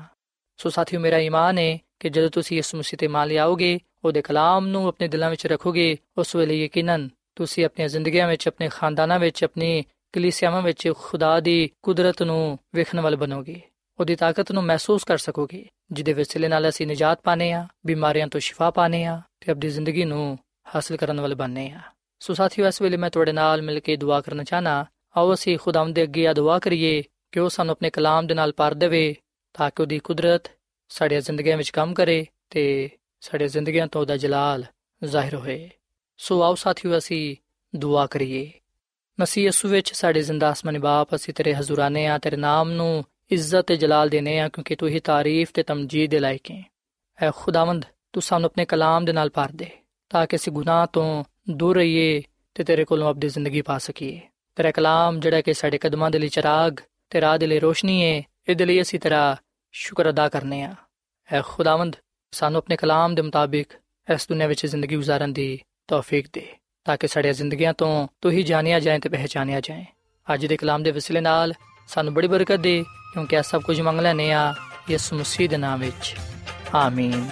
ਸੋ 0.58 0.70
ਸਾਥੀਓ, 0.70 1.00
ਮੇਰਾ 1.00 1.20
ਈਮਾਨ 1.20 1.58
ਹੈ 1.58 1.78
ਕਿ 2.00 2.10
ਜਦੋਂ 2.10 2.30
ਤੁਸੀਂ 2.30 2.58
ਯਿਸੂ 2.58 2.78
ਮਸੀਹ 2.78 2.98
ਤੇ 2.98 3.08
ਮੰਨ 3.08 3.28
ਲਿਆਓਗੇ, 3.28 3.80
ਉਹਦੇ 4.06 4.22
ਕਲਾਮ 4.22 4.68
ਨੂੰ 4.68 4.88
ਆਪਣੇ 4.88 5.08
ਦਿਲਾਂ 5.08 5.30
ਵਿੱਚ 5.30 5.48
ਰੱਖੋਗੇ, 5.48 5.98
ਉਸ 6.18 6.36
ਵੇਲੇ 6.36 6.66
ਯਕੀਨਨ 6.66 7.10
ਤੁਸੀਂ 7.36 7.66
ਆਪਣੀਆਂ 7.66 7.90
ਜ਼ਿੰਦਗੀਆਂ 7.90 8.28
ਵਿੱਚ, 8.28 8.48
ਆਪਣੇ 8.48 8.70
ਖਾਨਦਾਨਾਂ 8.70 9.20
ਵਿੱਚ, 9.20 9.44
ਆਪਣੀ 9.44 9.84
ਕਲੀਸਿਆਵਾਂ 10.14 10.62
ਵਿੱਚ 10.62 10.94
ਖੁਦਾ 10.96 11.40
ਦੀ 11.40 11.70
ਕੁਦਰਤ 11.82 12.24
ਨੂੰ 12.24 12.60
ਵੇਖਣ 12.76 13.00
ਵਾਲੇ 13.00 13.16
ਬਣੋਗੇ। 13.16 13.62
ਉਹਦੀ 14.00 14.16
ਤਾਕਤ 14.16 14.52
ਨੂੰ 14.52 14.64
ਮਹਿਸੂਸ 14.64 15.04
ਕਰ 15.04 15.18
ਸਕੋਗੇ। 15.18 15.66
ਜਿਹਦੇ 15.92 16.14
ਵਸਿਲੇ 16.14 16.48
ਨਾਲ 16.48 16.70
ਅਸੀਂ 16.70 16.88
ਨਿਜਾਤ 16.88 17.22
ਪਾਣੇ 17.24 17.52
ਆ 17.52 17.68
ਬਿਮਾਰੀਆਂ 17.86 18.28
ਤੋਂ 18.28 18.40
ਸ਼ਿਫਾ 18.40 18.72
ਪਾਣੇ 18.72 19.06
ਆ 19.06 19.22
ਤੇ 19.42 19.52
ਆਪਣੀ 19.52 19.70
ਜ਼ਿੰਦਗੀ 19.70 20.06
ਨੂੰ 20.06 20.40
ਹਾਸਲ 20.76 20.98
ਕਰਨ 20.98 21.22
ਵਾਲੇ 21.22 21.36
ਬਣਨੇ 21.36 21.72
ਆ 21.72 21.80
ਸੋ 22.20 22.34
ਸਾਥੀਓ, 22.34 22.68
ਇਸ 22.68 22.82
ਵੇਲੇ 22.82 22.98
ਮੈਂ 22.98 23.10
ਤੁਹਾਡੇ 23.10 23.32
ਨਾਲ 23.32 23.62
ਮਿਲ 23.62 23.80
ਕੇ 23.80 23.96
ਦੁਆ 23.96 24.22
ਕਰਨਾ 24.22 24.44
ਚਾਹਨਾ 24.44 24.86
ਆਓ 25.18 25.34
ਅਸੀਂ 25.34 25.58
ਖੁਦਾਵੰਦ 25.58 25.96
ਦੇ 25.96 26.04
ਅੱਗੇ 26.04 26.28
ਆ 26.28 26.34
ਦੁਆ 26.34 26.60
ਕਰੀਏ 26.60 27.04
ਕਿ 27.32 27.40
ਉਹ 27.40 27.50
ਸਾਨੂੰ 27.50 27.72
ਆਪਣੇ 27.72 27.90
ਕਲਾਮ 27.90 28.28
ਦੇ 28.28 28.34
ਨਾਲ 28.34 28.54
ਭਰ 28.58 28.74
ਦੇਵੇ 28.74 29.16
ਤਾਂ 29.54 29.70
ਕਿ 29.76 29.82
ਉਹਦੀ 29.82 30.00
ਕੁਦਰਤ 30.00 30.52
ਸਾਡੀਆਂ 30.90 31.22
ਜ਼ਿੰਦਗੀਆਂ 31.22 31.58
ਵਿੱਚ 31.58 31.70
ਕੰਮ 31.70 31.94
ਕਰੇ 31.94 32.26
ਤੇ 32.50 32.90
ਸਾਡੀਆਂ 33.22 33.50
ਜ਼ਿੰਦਗੀਆਂ 33.50 33.88
ਤੋਂ 33.88 34.02
ਉਹਦਾ 34.02 34.18
ਜਲਾਲ 34.18 34.66
ਜ਼ਾਹਿਰ 35.04 35.36
ਹੋਏ। 35.36 35.70
ਸੋ 36.18 36.44
ਆਓ 36.44 36.56
ਸਾਥੀਓ, 36.56 36.98
ਅਸੀਂ 36.98 37.36
ਦੁਆ 37.76 38.08
ਕਰੀਏ। 38.08 38.52
ਮਸੀਹ 39.20 39.46
ਯਿਸੂ 39.46 39.68
ਵਿੱਚ 39.68 39.94
ਸਾਡੇ 39.94 40.22
ਜ਼ਿੰਦਾ 40.22 40.52
ਅਸਮਾਨੀ 40.52 40.80
ਬਾਪ, 40.80 41.16
ਅਸੀਂ 41.16 41.34
ਤੇਰੇ 41.34 41.56
ਹਜ਼ੂਰਾਨੇ 41.56 42.08
ਆ 42.08 42.18
ਤੇਰੇ 42.18 42.36
ਨਾਮ 42.36 42.72
ਨੂੰ 42.72 43.06
ਇੱਜ਼ਤ 43.32 43.66
ਤੇ 43.68 43.76
ਜਲਾਲ 43.78 44.10
ਦੇਨੇ 44.10 44.40
ਆ, 44.40 44.48
ਕਿਉਂਕਿ 44.50 44.76
ਤੂੰ 44.76 44.90
ਹੀ 44.90 45.00
ਤਾਰੀਫ 45.00 45.52
ਤੇ 45.54 45.64
ਤਮਜੀਦ 45.64 46.12
ਦੇ 46.12 46.20
ਲਾਇਕ 46.20 46.52
ਹੈ 46.52 46.64
ਐ 47.18 47.30
ਖੁਦਾਵੰਦ, 47.36 47.86
ਤੂੰ 48.14 48.22
ਸਾਨੂੰ 48.24 48.48
ਆਪਣੇ 48.48 48.66
ਕਲਾਮ 48.66 49.06
ਦੇ 49.06 49.14
ਨਾਲ 49.14 49.30
ਭਰ 49.30 49.52
ਦੇ, 49.52 49.70
ਤਾਂ 50.10 50.26
ਕਿ 50.28 50.36
ਅਸੀਂ 50.36 50.54
ਗੁਨਾਹ 50.54 50.86
ਤੋਂ 50.94 51.24
ਦੂਰ 51.50 51.76
ਰਹੀਏ 51.76 52.22
ਤੇ 52.56 52.64
ਤੇਰੇ 52.64 52.86
ਕੋਲੋਂ 52.86 53.10
ਆਪਣੀ 53.10 53.30
ਜ਼ਿੰਦਗੀ 53.30 53.62
ਪਾ 53.62 53.78
ਸਕੀਏ। 53.78 54.20
ਤੇਰਾ 54.56 54.72
ਕਲਾਮ 54.72 55.20
ਜਿਹੜਾ 55.20 55.42
ਕਿ 55.42 55.54
ਸਾਡੇ 55.54 55.78
ਕਦਮਾਂ 55.78 56.10
ਦੇ 56.12 56.20
ਲਈ 56.20 56.28
ਚਰਾਗ 56.28 56.80
ਤੇ 57.10 57.22
ਰਾਹ 57.22 57.38
ਦੇ 57.38 57.48
ਲਈ 57.48 57.60
ਰੋਸ਼ਨੀ 57.60 58.04
ਹੈ 58.04 58.22
ਇਹਦੇ 58.50 58.66
ਲਈ 58.66 58.82
ਅਸੀਂ 58.82 59.00
ਤੇਰਾ 59.00 59.36
ਸ਼ੁਕਰ 59.74 60.10
ਅਦਾ 60.10 60.28
ਕਰਨੇ 60.30 60.62
ਆ। 60.64 60.76
ਐ 61.30 61.42
ਖੁਦਾਵੰਦ, 61.46 61.96
ਸਾਨੂੰ 62.32 62.58
ਆਪਣੇ 62.58 62.76
ਕਲਾਮ 62.76 63.16
ਦੇ 63.16 63.22
ਮੁਤਾਬਿਕ 63.22 63.74
ਇਸ 64.08 64.28
ਦੁਨੀਆਂ 64.30 64.48
ਵਿੱਚ 64.48 64.66
ਜ਼ਿੰਦਗੀ 64.66 64.96
گزارਣ 64.96 65.32
ਦੀ 65.32 65.60
ਤੌਫੀਕ 65.88 66.28
ਦੇ, 66.34 66.48
ਤਾਂ 66.86 66.98
ਕਿ 66.98 67.08
ਸਾਡੀਆਂ 67.08 67.34
ਜ਼ਿੰਦਗੀਆਂ 67.34 67.74
ਤੋਂ 67.74 68.08
ਤੂੰ 68.22 68.32
ਹੀ 68.32 68.44
ਜਾਣਿਆ 68.44 68.80
ਜਾਏ 68.80 69.00
ਤੇ 69.00 69.10
ਪਹਿਚਾਨਿਆ 69.10 69.60
ਜਾਏ। 69.62 69.86
ਅੱਜ 70.28 70.46
ਦੇ 70.46 70.58
ਕਲਾਮ 70.58 70.84
ਦੇ 70.84 70.92
ਵਸਿਲੇ 70.92 71.22
ਨਾਲ 71.22 71.54
ਸਾਨੂੰ 71.90 72.14
ਬੜੀ 72.14 72.28
ਬਰਕਤ 72.28 72.56
ਦੇ, 72.56 72.86
ਕਿਉਂਕਿ 73.14 73.36
ਇਹ 73.36 73.42
ਸਭ 73.42 73.62
ਕੁਝ 73.62 73.82
ਮੰਗ 73.82 74.00
ਲੈਨੇ 74.00 74.32
ਆ 74.32 74.54
ਯਿਸੂ 74.92 75.20
ਮਸੀਹ 75.20 75.50
ਦੇ 75.50 75.58
ਨਾਮ 75.58 75.80
ਵਿੱਚ। 75.80 76.16
ਆਮੀਨ। 76.76 77.30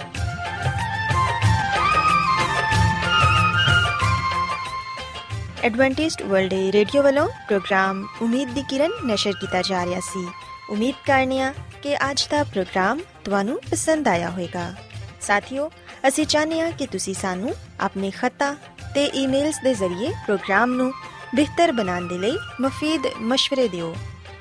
ਐਡਵੈਂਟਿਸਟ 5.64 6.22
ਵਰਲਡ 6.22 6.52
ਰੇਡੀਓ 6.52 7.02
ਵੱਲੋਂ 7.02 7.28
ਪ੍ਰੋਗਰਾਮ 7.28 8.06
ਉਮੀਦ 8.22 8.48
ਦੀ 8.50 8.62
ਕਿਰਨ 8.68 8.90
ਨਿਸ਼ਰ 9.04 9.32
ਕੀਤਾ 9.32 9.62
ਜਾ 9.62 9.86
ਰਿਹਾ 9.86 10.00
ਸੀ। 10.00 10.28
ਉਮੀਦ 10.70 10.94
ਕਰਨੀਆ 11.06 11.54
ਕਿ 11.82 11.96
ਅੱਜ 11.96 12.26
ਦਾ 12.30 12.44
ਪ੍ਰੋਗਰਾਮ 12.44 13.00
ਤੁਹਾਨੂੰ 13.24 13.60
ਪਸੰਦ 13.70 14.08
ਆਇਆ 14.08 14.30
ਹੋਵੇਗਾ। 14.30 14.74
ਸਾਥੀਓ, 15.20 15.70
ਅਸੀਂ 16.08 16.26
ਚਾਹੁੰਦੇ 16.26 16.60
ਹਾਂ 16.60 16.72
ਕਿ 16.72 16.86
ਤੁਸੀਂ 16.86 17.14
ਸਾਨੂੰ 17.14 17.54
ਆਪਣੇ 17.80 18.10
ਖਤਾ 18.10 18.52
ਤੇ 18.94 19.04
ਈਮੇਲਸ 19.14 19.60
ਦੇ 19.64 19.74
ਜ਼ਰੀਏ 19.74 20.10
ਪ੍ਰੋਗਰਾਮ 20.10 20.74
ਨੂੰ 20.74 20.92
ਬਿਹਤਰ 21.34 21.72
ਬਣਾਉਣ 21.72 22.08
ਦੇ 22.08 22.18
ਲਈ 22.18 22.38
ਮਫੀਦ 22.60 23.06
مشਵਰੇ 23.06 23.68
ਦਿਓ। 23.68 23.96